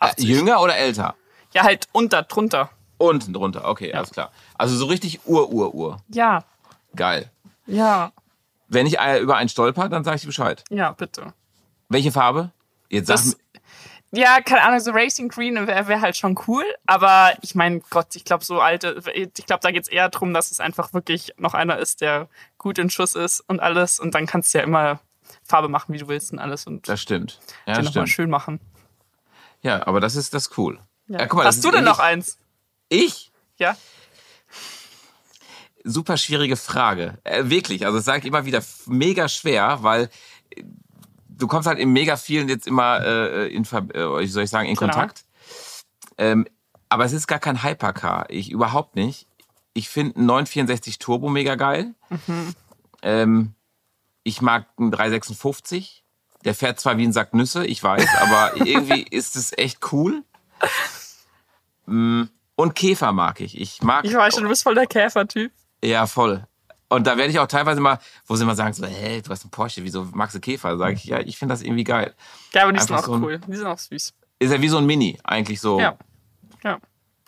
[0.00, 0.24] Äh, 80.
[0.28, 1.14] Jünger oder älter?
[1.52, 2.70] Ja, halt unter, drunter.
[3.04, 4.30] Unten drunter, okay, alles klar.
[4.56, 5.96] Also so richtig Ur, Ur, Ur.
[6.08, 6.44] Ja,
[6.96, 7.30] Geil.
[7.66, 8.12] ja,
[8.68, 10.64] Wenn ich über einen stolper, dann sage ich dir Bescheid.
[10.70, 11.32] ja, bitte.
[11.88, 12.50] Welche Farbe?
[12.88, 13.36] Jetzt sag Das,
[14.12, 16.64] ja, keine Ahnung, so Racing Green wäre wär halt schon cool.
[16.86, 20.32] Aber ich meine, Gott, ich glaube, so alte, ich glaube, da geht es eher darum,
[20.32, 23.98] dass es einfach wirklich noch einer ist, der gut in Schuss ist und alles.
[23.98, 25.00] Und dann kannst du ja immer
[25.42, 27.40] Farbe machen, wie du willst und alles und das stimmt.
[27.66, 28.60] Ja, den das nochmal schön machen.
[29.62, 30.78] Ja, aber das ist das ist cool.
[31.08, 31.20] Ja.
[31.20, 32.38] Ja, mal, Hast du denn noch eins?
[32.88, 33.32] Ich?
[33.58, 33.76] Ja?
[35.84, 37.18] Super schwierige Frage.
[37.24, 40.10] Äh, wirklich, also das sage ich immer wieder, mega schwer, weil
[40.50, 40.64] äh,
[41.28, 44.76] du kommst halt in mega vielen jetzt immer äh, in, äh, soll ich sagen, in
[44.76, 44.90] Klar.
[44.90, 45.24] Kontakt.
[46.16, 46.46] Ähm,
[46.88, 48.26] aber es ist gar kein Hypercar.
[48.28, 49.26] Ich überhaupt nicht.
[49.72, 51.94] Ich finde einen 964 Turbo mega geil.
[53.02, 53.54] Ähm,
[54.22, 56.04] ich mag einen 356.
[56.44, 60.22] Der fährt zwar wie ein Sack Nüsse, ich weiß, aber irgendwie ist es echt cool.
[61.86, 62.24] Mm,
[62.56, 63.60] Und Käfer mag ich.
[63.60, 65.52] Ich mag Ich weiß schon, du bist voll der Käfertyp.
[65.82, 66.46] ja, voll.
[66.90, 69.42] Und da werde ich auch teilweise mal, wo sie mal sagen, so, hey, du hast
[69.42, 70.76] einen Porsche, wieso magst du Käfer?
[70.76, 72.14] Sage ich, ja, ich finde das irgendwie geil.
[72.52, 73.40] Ja, aber die sind auch so ein- cool.
[73.48, 74.14] Die sind auch süß.
[74.38, 75.80] Ist ja wie so ein Mini, eigentlich so.
[75.80, 75.96] Ja.
[76.62, 76.78] Ja.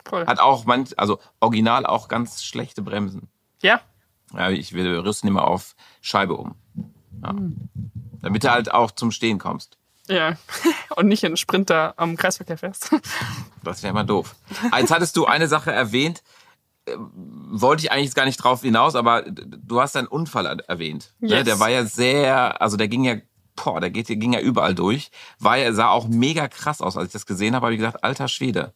[0.04, 0.24] Voll.
[0.26, 3.28] Hat auch manch, also original auch ganz schlechte Bremsen.
[3.60, 3.80] Ja?
[4.34, 6.54] Ja, ich will rüsten immer auf Scheibe um.
[7.24, 7.34] Ja.
[8.22, 9.78] Damit du halt auch zum Stehen kommst.
[10.08, 10.36] Ja.
[10.96, 12.90] Und nicht in Sprinter am Kreisverkehr fährst.
[13.64, 14.36] Das wäre immer doof.
[14.78, 16.22] Jetzt hattest du eine Sache erwähnt,
[16.84, 21.12] äh, wollte ich eigentlich gar nicht drauf hinaus, aber du hast einen Unfall er- erwähnt.
[21.18, 21.30] Ne?
[21.38, 21.44] Yes.
[21.46, 23.16] Der war ja sehr, also der ging ja,
[23.56, 25.10] boah, der ging ja überall durch.
[25.40, 28.04] War ja, sah auch mega krass aus, als ich das gesehen habe, habe ich gesagt,
[28.04, 28.72] alter Schwede.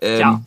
[0.00, 0.42] Ähm, Ja.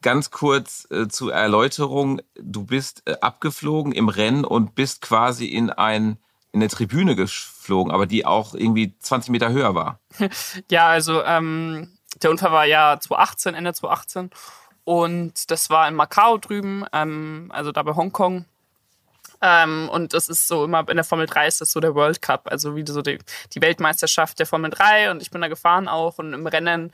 [0.00, 5.68] Ganz kurz äh, zur Erläuterung, du bist äh, abgeflogen im Rennen und bist quasi in
[5.68, 6.16] ein
[6.56, 10.00] in eine Tribüne geflogen, aber die auch irgendwie 20 Meter höher war.
[10.70, 14.30] Ja, also ähm, der Unfall war ja 2018, Ende 2018.
[14.84, 18.46] Und das war in Macau drüben, ähm, also da bei Hongkong.
[19.42, 22.22] Ähm, und das ist so immer in der Formel 3 ist das so der World
[22.22, 23.18] Cup, also wie so die,
[23.52, 25.10] die Weltmeisterschaft der Formel 3.
[25.10, 26.90] Und ich bin da gefahren auch und im Rennen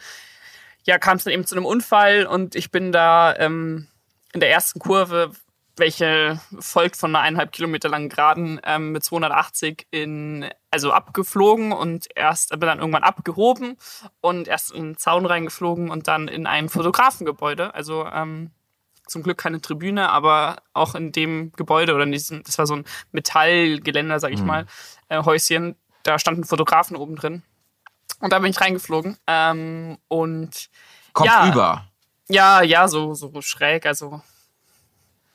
[0.85, 3.87] ja, kam es dann eben zu einem Unfall und ich bin da ähm,
[4.33, 5.31] in der ersten Kurve,
[5.77, 12.09] welche folgt von einer eineinhalb Kilometer langen Geraden ähm, mit 280 in, also abgeflogen und
[12.15, 13.79] erst, bin dann irgendwann abgehoben
[14.21, 17.75] und erst in den Zaun reingeflogen und dann in ein Fotografengebäude.
[17.75, 18.51] Also ähm,
[19.07, 22.77] zum Glück keine Tribüne, aber auch in dem Gebäude oder in diesem, das war so
[22.77, 24.47] ein Metallgeländer, sag ich mhm.
[24.47, 24.67] mal,
[25.09, 27.43] äh, Häuschen, da standen Fotografen oben drin.
[28.21, 29.17] Und da bin ich reingeflogen.
[29.27, 30.71] Ähm, und
[31.13, 31.87] Kopf ja, über.
[32.29, 34.23] Ja, ja, so, so schräg, also.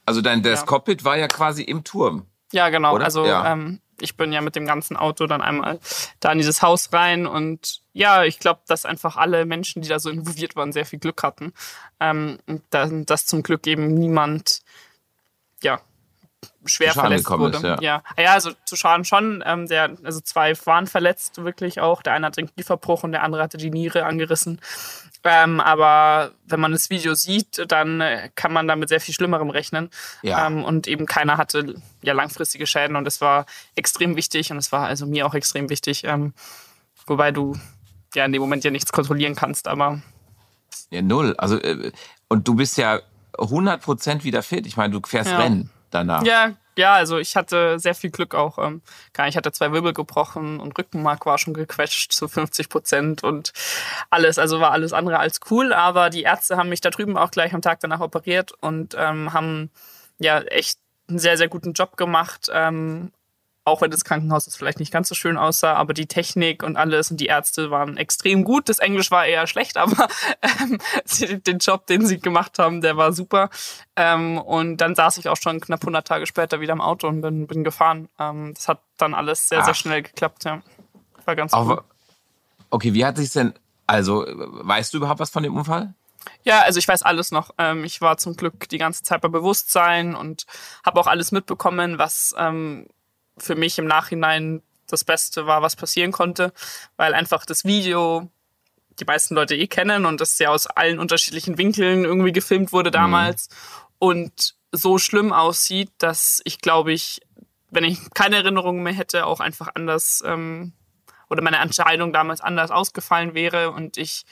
[0.08, 0.66] Also dein das ja.
[0.66, 2.26] Cockpit war ja quasi im Turm.
[2.54, 2.96] Ja, genau.
[2.96, 3.06] Oder?
[3.06, 3.52] Also ja.
[3.52, 5.80] Ähm, ich bin ja mit dem ganzen Auto dann einmal
[6.20, 10.00] da in dieses Haus rein und ja, ich glaube, dass einfach alle Menschen, die da
[10.00, 11.52] so involviert waren, sehr viel Glück hatten.
[12.00, 12.38] Ähm,
[12.70, 14.62] dass zum Glück eben niemand
[15.62, 15.82] ja
[16.66, 17.58] schwer verletzt wurde.
[17.58, 17.78] Ist, ja.
[17.82, 18.04] ja.
[18.18, 19.44] ja, also zu Schaden schon.
[19.46, 22.02] Ähm, der, also zwei waren verletzt wirklich auch.
[22.02, 24.62] Der eine hatte den Kieferbruch und der andere hatte die Niere angerissen.
[25.28, 29.50] Ähm, aber wenn man das Video sieht, dann äh, kann man damit sehr viel Schlimmerem
[29.50, 29.90] rechnen.
[30.22, 30.48] Ja.
[30.48, 34.72] Ähm, und eben keiner hatte ja langfristige Schäden und das war extrem wichtig und es
[34.72, 36.04] war also mir auch extrem wichtig.
[36.06, 36.34] Ähm,
[37.06, 37.56] wobei du
[38.16, 40.02] ja in dem Moment ja nichts kontrollieren kannst, aber.
[40.90, 41.36] Ja, null.
[41.38, 41.92] Also, äh,
[42.30, 43.02] und du bist ja
[43.34, 44.66] 100% wieder fit.
[44.66, 45.40] Ich meine, du fährst ja.
[45.40, 46.24] Rennen danach.
[46.24, 48.58] Ja, ja, also ich hatte sehr viel Glück auch.
[48.58, 48.82] Ähm,
[49.28, 53.52] ich hatte zwei Wirbel gebrochen und Rückenmark war schon gequetscht zu 50 Prozent und
[54.10, 54.38] alles.
[54.40, 55.74] Also war alles andere als cool.
[55.74, 59.34] Aber die Ärzte haben mich da drüben auch gleich am Tag danach operiert und ähm,
[59.34, 59.72] haben
[60.20, 62.50] ja echt einen sehr, sehr guten Job gemacht.
[62.54, 63.12] Ähm,
[63.68, 66.78] auch wenn das Krankenhaus jetzt vielleicht nicht ganz so schön aussah, aber die Technik und
[66.78, 68.70] alles und die Ärzte waren extrem gut.
[68.70, 70.08] Das Englisch war eher schlecht, aber
[70.42, 70.80] ähm,
[71.46, 73.50] den Job, den sie gemacht haben, der war super.
[73.96, 77.22] Ähm, und dann saß ich auch schon knapp 100 Tage später wieder im Auto und
[77.22, 78.10] bin, bin gefahren.
[78.18, 79.66] Ähm, das hat dann alles sehr, Ach.
[79.66, 80.46] sehr schnell geklappt.
[80.46, 80.62] Ja.
[81.26, 81.84] War ganz aber,
[82.70, 83.54] Okay, wie hat sich denn,
[83.86, 85.94] also weißt du überhaupt was von dem Unfall?
[86.44, 87.52] Ja, also ich weiß alles noch.
[87.58, 90.46] Ähm, ich war zum Glück die ganze Zeit bei Bewusstsein und
[90.86, 92.88] habe auch alles mitbekommen, was ähm,
[93.38, 96.54] für mich im Nachhinein das Beste war, was passieren konnte,
[96.96, 98.30] weil einfach das Video
[99.00, 102.90] die meisten Leute eh kennen und das ja aus allen unterschiedlichen Winkeln irgendwie gefilmt wurde
[102.90, 103.56] damals mhm.
[104.00, 107.22] und so schlimm aussieht, dass ich glaube ich,
[107.70, 110.74] wenn ich keine Erinnerungen mehr hätte, auch einfach anders ähm,
[111.30, 114.26] oder meine Entscheidung damals anders ausgefallen wäre und ich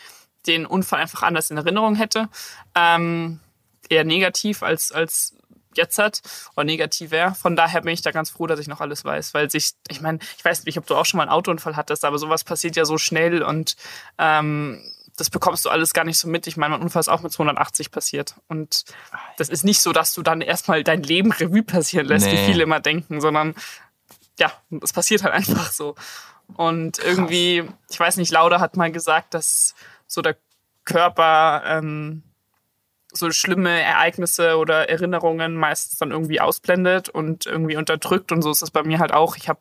[0.48, 2.30] den Unfall einfach anders in Erinnerung hätte.
[2.76, 3.40] Ähm,
[3.90, 5.36] eher negativ als, als
[5.78, 6.22] jetzt hat
[6.56, 7.36] oder negativ wäre.
[7.36, 10.02] Von daher bin ich da ganz froh, dass ich noch alles weiß, weil sich, ich
[10.02, 12.76] meine, ich weiß nicht, ob du auch schon mal einen Autounfall hattest, aber sowas passiert
[12.76, 13.76] ja so schnell und
[14.18, 14.82] ähm,
[15.18, 16.46] das bekommst du alles gar nicht so mit.
[16.48, 18.36] Ich meine, mein Unfall ist auch mit 280 passiert.
[18.48, 18.84] Und
[19.38, 22.34] das ist nicht so, dass du dann erstmal dein Leben Revue passieren lässt, nee.
[22.34, 23.56] wie viele immer denken, sondern
[24.40, 24.52] ja,
[24.84, 25.96] es passiert halt einfach so.
[26.56, 27.08] Und Krass.
[27.08, 29.74] irgendwie, ich weiß nicht, Lauda hat mal gesagt, dass
[30.06, 30.36] so der
[30.84, 32.24] Körper ähm,
[33.16, 38.32] so schlimme Ereignisse oder Erinnerungen meistens dann irgendwie ausblendet und irgendwie unterdrückt.
[38.32, 39.36] Und so ist es bei mir halt auch.
[39.38, 39.60] Ich habe,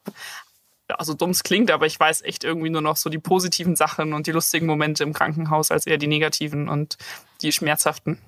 [0.89, 4.13] also dumm es klingt, aber ich weiß echt irgendwie nur noch so die positiven Sachen
[4.13, 6.97] und die lustigen Momente im Krankenhaus als eher die negativen und
[7.43, 8.19] die schmerzhaften.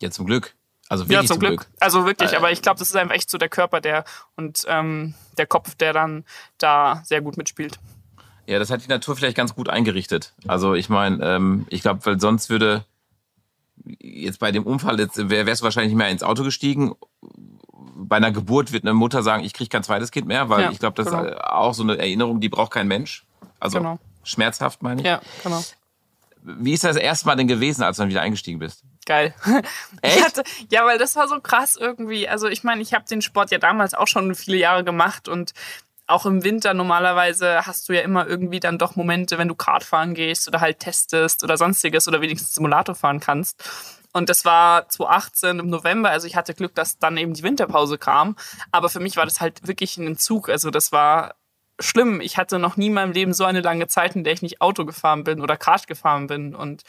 [0.00, 0.54] Ja, zum Glück.
[0.88, 1.60] Also wirklich ja, zum, zum Glück.
[1.60, 1.70] Glück.
[1.78, 4.04] Also wirklich, äh, aber ich glaube, das ist einfach echt so der Körper, der
[4.34, 6.24] und ähm, der Kopf, der dann
[6.58, 7.78] da sehr gut mitspielt.
[8.46, 10.34] Ja, das hat die Natur vielleicht ganz gut eingerichtet.
[10.48, 12.84] Also ich meine, ähm, ich glaube, weil sonst würde
[13.84, 16.94] jetzt bei dem Unfall, jetzt wärst du wahrscheinlich nicht mehr ins Auto gestiegen.
[17.72, 20.70] Bei einer Geburt wird eine Mutter sagen, ich kriege kein zweites Kind mehr, weil ja,
[20.70, 21.24] ich glaube, das genau.
[21.24, 23.24] ist auch so eine Erinnerung, die braucht kein Mensch.
[23.58, 23.98] Also genau.
[24.24, 25.06] schmerzhaft, meine ich.
[25.06, 25.62] Ja, genau.
[26.42, 28.82] Wie ist das erste Mal denn gewesen, als du dann wieder eingestiegen bist?
[29.04, 29.34] Geil.
[30.02, 30.24] Echt?
[30.24, 32.28] Hatte, ja, weil das war so krass irgendwie.
[32.28, 35.52] Also ich meine, ich habe den Sport ja damals auch schon viele Jahre gemacht und
[36.10, 39.84] auch im Winter normalerweise hast du ja immer irgendwie dann doch Momente, wenn du Kart
[39.84, 43.62] fahren gehst oder halt testest oder sonstiges oder wenigstens Simulator fahren kannst.
[44.12, 46.10] Und das war 2018 im November.
[46.10, 48.36] Also ich hatte Glück, dass dann eben die Winterpause kam.
[48.72, 50.48] Aber für mich war das halt wirklich ein Entzug.
[50.48, 51.36] Also das war
[51.78, 52.20] schlimm.
[52.20, 54.60] Ich hatte noch nie in meinem Leben so eine lange Zeit, in der ich nicht
[54.60, 56.54] Auto gefahren bin oder Kart gefahren bin.
[56.54, 56.82] Und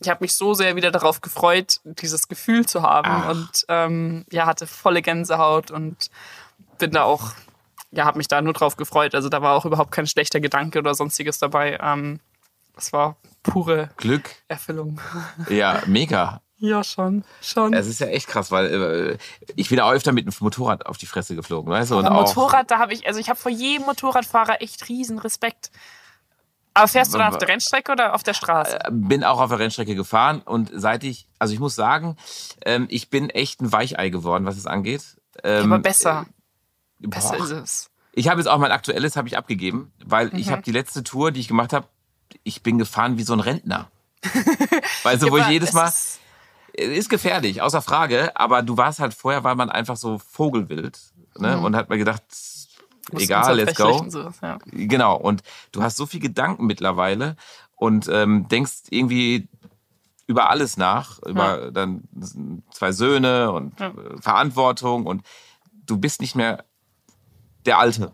[0.00, 3.10] ich habe mich so sehr wieder darauf gefreut, dieses Gefühl zu haben.
[3.10, 3.30] Ach.
[3.30, 6.10] Und ähm, ja, hatte volle Gänsehaut und
[6.78, 7.32] bin da auch
[7.90, 9.14] ja, habe mich da nur drauf gefreut.
[9.14, 11.78] Also da war auch überhaupt kein schlechter Gedanke oder sonstiges dabei.
[11.82, 12.20] Ähm,
[12.74, 14.30] das war pure Glück.
[14.48, 15.00] Erfüllung.
[15.48, 16.42] Ja, mega.
[16.60, 17.72] Ja, schon, schon.
[17.72, 19.18] Es ist ja echt krass, weil äh,
[19.54, 21.98] ich bin auch öfter mit dem Motorrad auf die Fresse geflogen, weißt du?
[21.98, 25.70] Und Motorrad, da habe ich, also ich habe vor jedem Motorradfahrer echt riesen Respekt.
[26.74, 28.78] Aber fährst du dann auf der Rennstrecke oder auf der Straße?
[28.84, 32.16] Äh, bin auch auf der Rennstrecke gefahren und seit ich, also ich muss sagen,
[32.64, 35.16] ähm, ich bin echt ein Weichei geworden, was es angeht.
[35.44, 36.26] Ähm, aber besser.
[37.00, 37.90] Besser ist es.
[38.12, 40.38] Ich habe jetzt auch mein aktuelles habe ich abgegeben, weil mhm.
[40.38, 41.86] ich habe die letzte Tour, die ich gemacht habe,
[42.42, 43.90] ich bin gefahren wie so ein Rentner.
[45.04, 45.92] weißt du, ja, wo ich jedes Mal
[46.72, 48.32] ist gefährlich, außer Frage.
[48.34, 51.00] Aber du warst halt vorher, war man einfach so Vogelwild.
[51.38, 51.56] Ne?
[51.56, 51.64] Mhm.
[51.64, 52.22] Und hat mir gedacht,
[53.12, 54.04] egal, let's go.
[54.08, 54.58] sowas, ja.
[54.66, 55.16] Genau.
[55.16, 55.42] Und
[55.72, 57.36] du hast so viel Gedanken mittlerweile
[57.76, 59.48] und ähm, denkst irgendwie
[60.26, 62.02] über alles nach, über dann
[62.70, 63.92] zwei Söhne und Ja.
[64.20, 65.22] Verantwortung und
[65.86, 66.64] du bist nicht mehr
[67.68, 68.12] der Alte.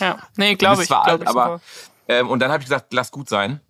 [0.00, 0.18] ja.
[0.36, 0.88] Nee, glaube ich.
[0.88, 1.60] zwar glaub alt, ich aber
[2.08, 3.60] ähm, und dann habe ich gesagt, lass gut sein.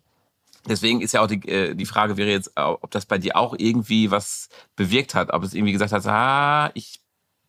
[0.69, 3.55] Deswegen ist ja auch die, äh, die Frage wäre jetzt, ob das bei dir auch
[3.57, 7.01] irgendwie was bewirkt hat, ob es irgendwie gesagt hat, ah, ich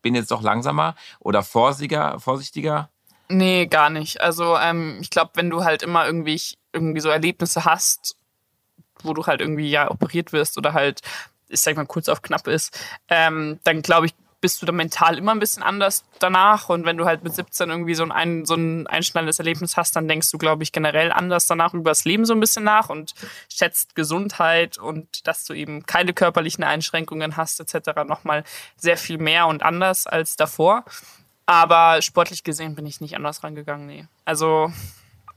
[0.01, 2.89] bin jetzt doch langsamer oder vorsichtiger, vorsichtiger.
[3.29, 4.21] Nee, gar nicht.
[4.21, 6.39] Also ähm, ich glaube, wenn du halt immer irgendwie,
[6.71, 8.15] irgendwie so Erlebnisse hast,
[9.01, 11.01] wo du halt irgendwie ja operiert wirst oder halt,
[11.49, 12.79] ich sag mal, kurz auf knapp ist,
[13.09, 14.13] ähm, dann glaube ich,
[14.47, 16.69] bist du da mental immer ein bisschen anders danach.
[16.69, 20.07] Und wenn du halt mit 17 irgendwie so ein, so ein einschneidendes Erlebnis hast, dann
[20.07, 23.13] denkst du, glaube ich, generell anders danach über das Leben so ein bisschen nach und
[23.53, 28.07] schätzt Gesundheit und dass du eben keine körperlichen Einschränkungen hast, etc.
[28.07, 28.45] nochmal
[28.77, 30.85] sehr viel mehr und anders als davor.
[31.45, 34.05] Aber sportlich gesehen bin ich nicht anders rangegangen, nee.
[34.23, 34.71] Also,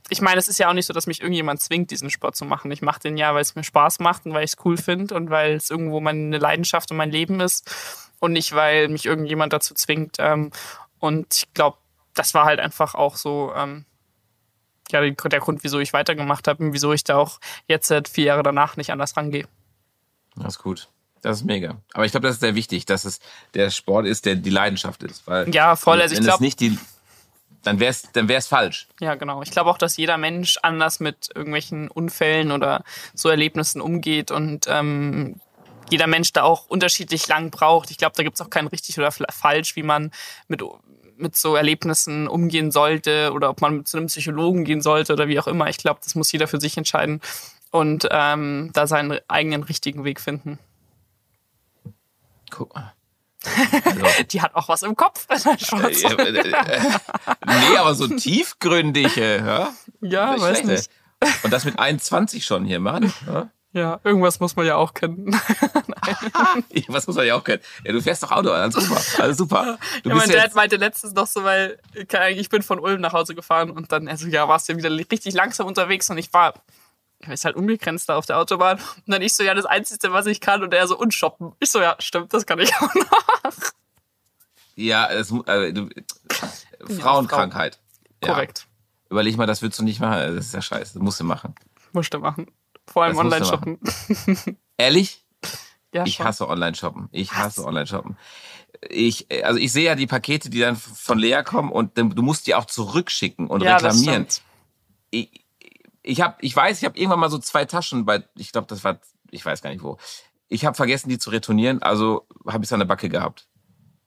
[0.07, 2.45] ich meine, es ist ja auch nicht so, dass mich irgendjemand zwingt, diesen Sport zu
[2.45, 2.71] machen.
[2.71, 5.15] Ich mache den ja, weil es mir Spaß macht und weil ich es cool finde
[5.15, 7.69] und weil es irgendwo meine Leidenschaft und mein Leben ist
[8.21, 10.15] und nicht, weil mich irgendjemand dazu zwingt.
[10.19, 10.51] Ähm,
[10.99, 11.77] und ich glaube,
[12.13, 13.85] das war halt einfach auch so ähm,
[14.91, 18.25] ja, der Grund, wieso ich weitergemacht habe und wieso ich da auch jetzt seit vier
[18.25, 19.47] Jahre danach nicht anders rangehe.
[20.35, 20.87] Das ist gut.
[21.21, 21.77] Das ist mega.
[21.93, 23.19] Aber ich glaube, das ist sehr wichtig, dass es
[23.53, 25.27] der Sport ist, der die Leidenschaft ist.
[25.27, 26.01] Weil Ja, voll.
[26.01, 26.77] Also ich wenn es glaube, nicht die,
[27.63, 28.87] dann wäre es dann wär's falsch.
[28.99, 29.41] Ja, genau.
[29.43, 34.65] Ich glaube auch, dass jeder Mensch anders mit irgendwelchen Unfällen oder so Erlebnissen umgeht und
[34.67, 35.39] ähm,
[35.91, 37.91] jeder Mensch da auch unterschiedlich lang braucht.
[37.91, 40.11] Ich glaube, da gibt es auch kein richtig oder falsch, wie man
[40.47, 40.63] mit,
[41.17, 45.39] mit so Erlebnissen umgehen sollte oder ob man zu einem Psychologen gehen sollte oder wie
[45.39, 45.67] auch immer.
[45.69, 47.21] Ich glaube, das muss jeder für sich entscheiden
[47.71, 50.59] und ähm, da seinen eigenen richtigen Weg finden.
[52.49, 52.93] Guck mal.
[53.85, 55.25] Also, Die hat auch was im Kopf.
[55.27, 56.81] Äh, äh, äh,
[57.47, 59.17] nee, aber so tiefgründig.
[59.17, 59.73] Äh, ja?
[60.01, 60.89] ja, weiß nicht.
[61.41, 63.11] Und das mit 21 schon hier, Mann.
[63.25, 63.49] Ja?
[63.73, 65.33] Ja, irgendwas muss man ja auch kennen.
[66.89, 67.61] Was muss man ja auch kennen?
[67.85, 69.01] Ja, du fährst doch Auto, alles super.
[69.23, 69.77] Alles super.
[70.03, 73.13] Du Ja, mein Dad jetzt, meinte letztens noch so, weil ich bin von Ulm nach
[73.13, 76.33] Hause gefahren und dann, also ja, warst du ja wieder richtig langsam unterwegs und ich
[76.33, 76.53] war,
[77.19, 80.11] ich weiß halt unbegrenzt da auf der Autobahn und dann ich so, ja, das Einzige,
[80.11, 81.53] was ich kann und er so, und shoppen.
[81.59, 83.51] Ich so, ja, stimmt, das kann ich auch noch.
[84.75, 85.87] ja, mu- äh, du,
[86.99, 87.79] Frauenkrankheit.
[88.23, 88.33] Ja.
[88.33, 88.67] Korrekt.
[89.09, 90.35] Überleg mal, das würdest du nicht machen.
[90.35, 90.93] Das ist ja scheiße.
[90.93, 91.53] Das musst du machen.
[91.91, 92.47] Musste machen.
[92.87, 93.79] Vor allem Online-Shoppen.
[94.77, 95.25] Ehrlich?
[95.93, 97.09] Ja, Ich hasse Online-Shoppen.
[97.11, 98.17] Ich hasse Online-Shoppen.
[98.89, 102.47] Ich, also ich sehe ja die Pakete, die dann von Lea kommen und du musst
[102.47, 104.27] die auch zurückschicken und Ja, reklamieren.
[105.11, 105.45] Ich,
[106.01, 108.83] ich habe, ich weiß, ich habe irgendwann mal so zwei Taschen bei, ich glaube, das
[108.83, 109.97] war, ich weiß gar nicht wo.
[110.47, 113.47] Ich habe vergessen, die zu retournieren, also habe ich es an der Backe gehabt.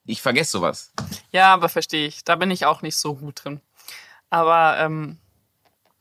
[0.07, 0.93] Ich vergesse sowas.
[1.31, 2.25] Ja, aber verstehe ich.
[2.25, 3.61] Da bin ich auch nicht so gut drin.
[4.29, 5.19] Aber ähm,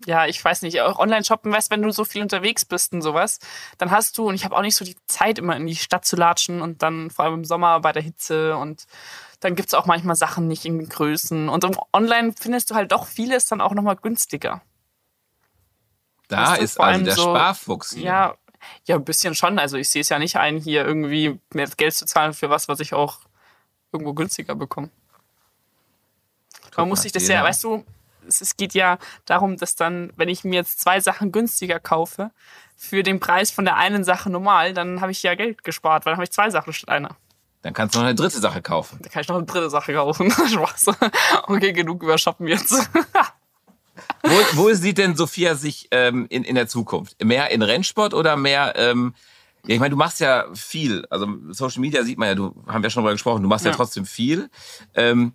[0.06, 3.40] ja, ich weiß nicht, auch Online-Shoppen, weißt wenn du so viel unterwegs bist und sowas,
[3.78, 6.06] dann hast du, und ich habe auch nicht so die Zeit, immer in die Stadt
[6.06, 8.86] zu latschen und dann vor allem im Sommer bei der Hitze und
[9.40, 11.50] dann gibt's auch manchmal Sachen nicht in den Größen.
[11.50, 14.62] Und Online findest du halt doch vieles dann auch nochmal günstiger.
[16.30, 18.04] Da Weißt du, ist vor also allem der so- Sparfuchs hier.
[18.04, 18.36] Ja,
[18.86, 19.60] ja, ein bisschen schon.
[19.60, 22.70] Also ich sehe es ja nicht ein, hier irgendwie mehr Geld zu zahlen für was,
[22.70, 23.20] was ich auch
[23.92, 24.90] irgendwo günstiger bekomme.
[26.78, 27.86] Man muss sich das ja, weißt du,
[28.28, 32.32] es, geht ja darum, dass dann, wenn ich mir jetzt zwei Sachen günstiger kaufe,
[32.76, 36.12] für den Preis von der einen Sache normal, dann habe ich ja Geld gespart, weil
[36.12, 37.16] dann habe ich zwei Sachen statt einer.
[37.62, 39.00] Dann kannst du noch eine dritte Sache kaufen.
[39.02, 40.30] Da kann ich noch eine dritte Sache kaufen.
[40.50, 40.88] Spaß.
[41.44, 42.90] Okay, genug über Shoppen jetzt.
[44.24, 47.24] Wo, wo sieht denn Sophia sich ähm, in, in der Zukunft?
[47.24, 49.14] Mehr in Rennsport oder mehr, ähm,
[49.66, 51.06] ja, ich meine, du machst ja viel.
[51.10, 53.72] Also Social Media sieht man ja, du haben wir schon darüber gesprochen, du machst ja,
[53.72, 53.78] Ja.
[53.78, 54.50] trotzdem viel.
[54.96, 55.34] Ähm,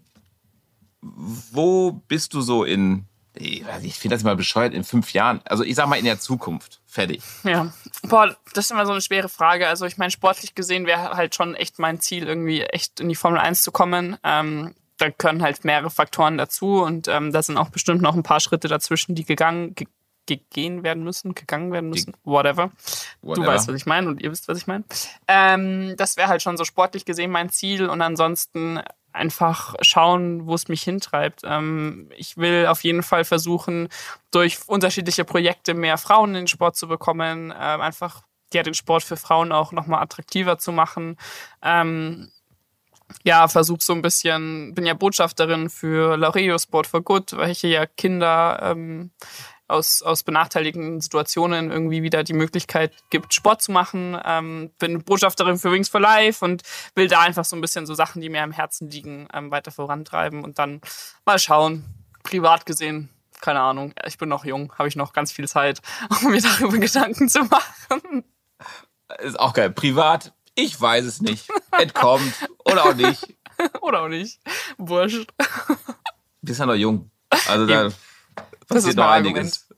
[1.01, 5.13] wo bist du so in, ich weiß nicht, ich finde das immer bescheuert, in fünf
[5.13, 5.41] Jahren?
[5.45, 6.81] Also ich sag mal in der Zukunft.
[6.87, 7.23] Fertig.
[7.45, 7.73] Ja,
[8.03, 9.69] boah, das ist immer so eine schwere Frage.
[9.69, 13.15] Also ich meine, sportlich gesehen wäre halt schon echt mein Ziel, irgendwie echt in die
[13.15, 14.17] Formel 1 zu kommen.
[14.25, 18.25] Ähm, da können halt mehrere Faktoren dazu und ähm, da sind auch bestimmt noch ein
[18.25, 19.87] paar Schritte dazwischen, die gegangen, ge
[20.27, 22.71] gegehen werden müssen, gegangen werden müssen, whatever.
[23.23, 23.47] Du Whatever.
[23.47, 24.85] weißt, was ich meine und ihr wisst, was ich meine.
[25.27, 28.79] Ähm, das wäre halt schon so sportlich gesehen mein Ziel und ansonsten
[29.19, 31.43] einfach schauen, wo es mich hintreibt.
[31.45, 33.89] Ähm, ich will auf jeden Fall versuchen,
[34.31, 38.23] durch unterschiedliche Projekte mehr Frauen in den Sport zu bekommen, ähm, einfach
[38.55, 41.17] ja, den Sport für Frauen auch nochmal attraktiver zu machen.
[41.63, 42.31] Ähm,
[43.25, 47.87] ja, versuche so ein bisschen, bin ja Botschafterin für Laureo Sport for Good, welche ja
[47.87, 49.11] Kinder ähm,
[49.69, 54.19] aus, aus benachteiligten Situationen irgendwie wieder die Möglichkeit gibt, Sport zu machen.
[54.25, 56.63] Ähm, bin Botschafterin für Wings for Life und
[56.95, 59.71] will da einfach so ein bisschen so Sachen, die mir am Herzen liegen, ähm, weiter
[59.71, 60.81] vorantreiben und dann
[61.25, 61.85] mal schauen.
[62.23, 63.11] Privat gesehen,
[63.41, 65.81] keine Ahnung, ich bin noch jung, habe ich noch ganz viel Zeit,
[66.23, 68.25] um mir darüber Gedanken zu machen.
[69.19, 69.71] Ist auch geil.
[69.71, 71.49] Privat, ich weiß es nicht.
[71.79, 73.35] Entkommt oder auch nicht.
[73.81, 74.39] Oder auch nicht.
[74.77, 75.33] Wurscht.
[76.43, 77.11] Bist ja noch jung.
[77.49, 77.91] Also da
[78.69, 79.69] Das passiert ist noch einiges.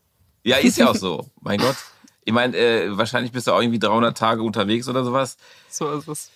[0.42, 1.26] Ja, ist ja auch so.
[1.40, 1.76] Mein Gott.
[2.24, 5.36] Ich meine, äh, wahrscheinlich bist du auch irgendwie 300 Tage unterwegs oder sowas.
[5.68, 6.30] So ist es.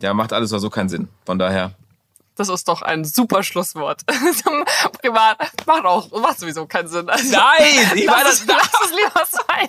[0.00, 1.08] Ja, macht alles so keinen Sinn.
[1.26, 1.74] Von daher.
[2.38, 4.06] Das ist doch ein super Schlusswort.
[5.02, 7.08] Privat macht auch, macht sowieso keinen Sinn.
[7.08, 7.90] Also, Nein!
[7.96, 9.68] Ich meine, lass, das, es, lass es lieber sein.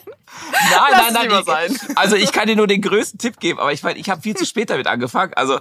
[0.69, 1.23] Nein, Lass nein, nein.
[1.23, 1.95] lieber Ich, sein.
[1.95, 4.35] Also ich kann dir nur den größten Tipp geben, aber ich meine, ich habe viel
[4.35, 5.33] zu spät damit angefangen.
[5.33, 5.59] Also,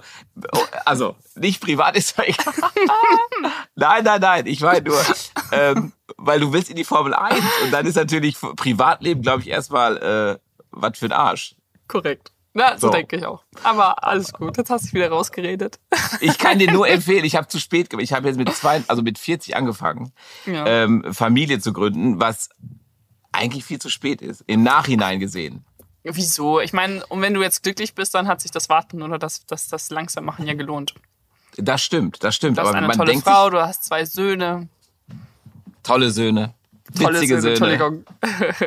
[0.53, 2.53] oh, also nicht privat ist doch egal.
[3.75, 4.45] Nein, nein, nein.
[4.45, 5.01] Ich meine nur,
[5.51, 9.47] ähm, weil du willst in die Formel 1 und dann ist natürlich Privatleben, glaube ich,
[9.47, 10.39] erstmal äh,
[10.69, 11.55] was für ein Arsch.
[11.87, 12.31] Korrekt.
[12.53, 12.93] Na, so, So.
[12.93, 13.43] denke ich auch.
[13.63, 14.57] Aber alles gut.
[14.57, 15.79] Jetzt hast du dich wieder rausgeredet.
[16.21, 18.03] Ich kann dir nur empfehlen, ich habe zu spät gemacht.
[18.03, 20.11] Ich habe jetzt mit zwei, also mit 40 angefangen,
[20.45, 20.65] Ja.
[20.65, 22.49] ähm, Familie zu gründen, was
[23.31, 24.43] eigentlich viel zu spät ist.
[24.47, 25.63] Im Nachhinein gesehen.
[26.03, 26.59] Wieso?
[26.59, 29.45] Ich meine, und wenn du jetzt glücklich bist, dann hat sich das Warten oder das,
[29.45, 30.95] das, das langsam machen ja gelohnt.
[31.57, 32.57] Das stimmt, das stimmt.
[32.57, 34.67] Du hast aber eine man tolle denkt Frau, du hast zwei Söhne,
[35.83, 36.53] tolle Söhne,
[36.97, 37.71] tolle witzige Söhne, Söhne.
[37.73, 38.05] Entschuldigung.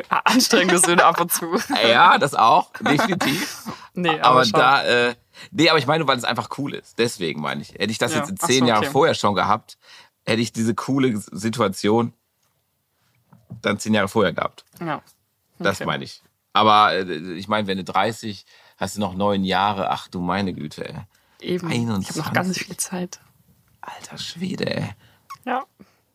[0.23, 1.45] Anstrengende Söhne ab und zu.
[1.87, 3.63] Ja, das auch, definitiv.
[3.95, 5.15] Nee, aber, aber da, äh,
[5.51, 6.97] nee, aber ich meine, weil es einfach cool ist.
[6.97, 7.73] Deswegen meine ich.
[7.73, 8.91] Hätte ich das Ja, jetzt in zehn so, Jahren okay.
[8.91, 9.77] vorher schon gehabt,
[10.25, 12.11] hätte ich diese coole Situation
[13.61, 14.65] dann zehn Jahre vorher gehabt.
[14.79, 15.03] Ja.
[15.59, 15.85] Das Okay.
[15.85, 16.23] meine ich.
[16.53, 17.03] Aber äh,
[17.33, 18.45] ich meine, wenn du 30
[18.77, 20.95] hast du noch neun Jahre, ach du meine Güte, ey.
[21.39, 21.69] Eben.
[21.69, 22.15] Ich habe 21.
[22.15, 23.19] noch ganz viel Zeit.
[23.81, 24.89] Alter Schwede, ey.
[25.45, 25.65] Ja.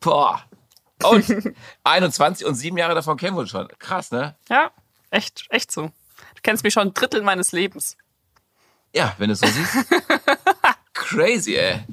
[0.01, 0.43] Boah.
[1.03, 3.67] Und 21 und sieben Jahre davon kennen wir uns schon.
[3.79, 4.35] Krass, ne?
[4.49, 4.71] Ja,
[5.11, 5.83] echt, echt so.
[5.83, 7.97] Du kennst mich schon ein Drittel meines Lebens.
[8.93, 9.85] Ja, wenn du es so siehst.
[10.93, 11.83] Crazy, ey.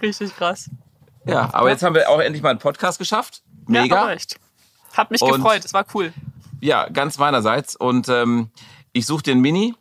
[0.00, 0.70] Richtig krass.
[1.24, 3.42] Ja, aber jetzt haben wir auch endlich mal einen Podcast geschafft.
[3.68, 4.02] Ja, Mega.
[4.02, 4.38] aber echt.
[4.96, 6.12] Hat mich Und- gefreut, es war cool.
[6.60, 7.76] Ja, ganz meinerseits.
[7.76, 8.50] Und ähm,
[8.92, 9.74] ich suche den Mini.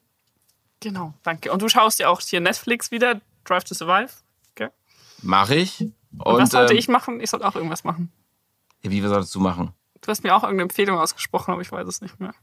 [0.82, 1.52] Genau, danke.
[1.52, 4.12] Und du schaust ja auch hier Netflix wieder, Drive to Survive.
[4.52, 4.70] Okay.
[5.22, 5.82] Mache ich.
[5.82, 7.22] Und, Und, was sollte ähm, ich machen?
[7.22, 8.12] Ich sollte auch irgendwas machen.
[8.92, 9.74] Wie solltest du machen?
[10.02, 12.34] Du hast mir auch irgendeine Empfehlung ausgesprochen, aber ich weiß es nicht mehr.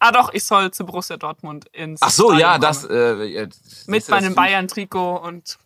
[0.00, 2.62] Ah doch, ich soll zu Borussia Dortmund ins Ach so, Stadion ja, kommen.
[2.62, 2.84] das.
[2.84, 5.58] Äh, ja, siehst Mit das meinem Bayern-Trikot und.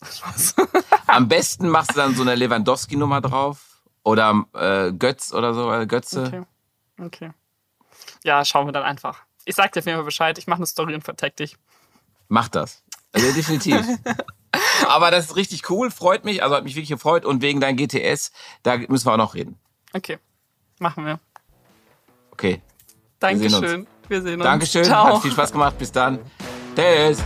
[1.06, 3.80] Am besten machst du dann so eine Lewandowski-Nummer drauf.
[4.02, 6.24] Oder äh, Götz oder so, äh, Götze.
[6.26, 6.42] Okay.
[7.00, 7.30] Okay.
[8.22, 9.22] Ja, schauen wir dann einfach.
[9.46, 10.38] Ich sag dir auf jeden Fall Bescheid.
[10.38, 11.56] Ich mache eine Story und vertag dich.
[12.28, 12.82] Mach das.
[13.12, 13.86] Also definitiv.
[14.88, 17.24] Aber das ist richtig cool, freut mich, also hat mich wirklich gefreut.
[17.24, 19.58] Und wegen deinem GTS, da müssen wir auch noch reden.
[19.92, 20.18] Okay.
[20.78, 21.20] Machen wir.
[22.32, 22.60] Okay.
[23.20, 23.52] sehen uns.
[23.52, 23.86] Dankeschön.
[24.08, 24.44] Wir sehen uns.
[24.44, 25.14] Dankeschön, Ciao.
[25.14, 25.78] hat viel Spaß gemacht.
[25.78, 26.18] Bis dann.
[26.76, 27.22] Tschüss.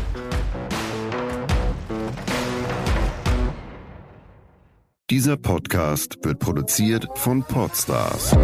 [5.10, 8.36] Dieser Podcast wird produziert von Podstars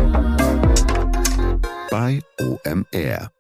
[1.91, 3.34] bei OMR.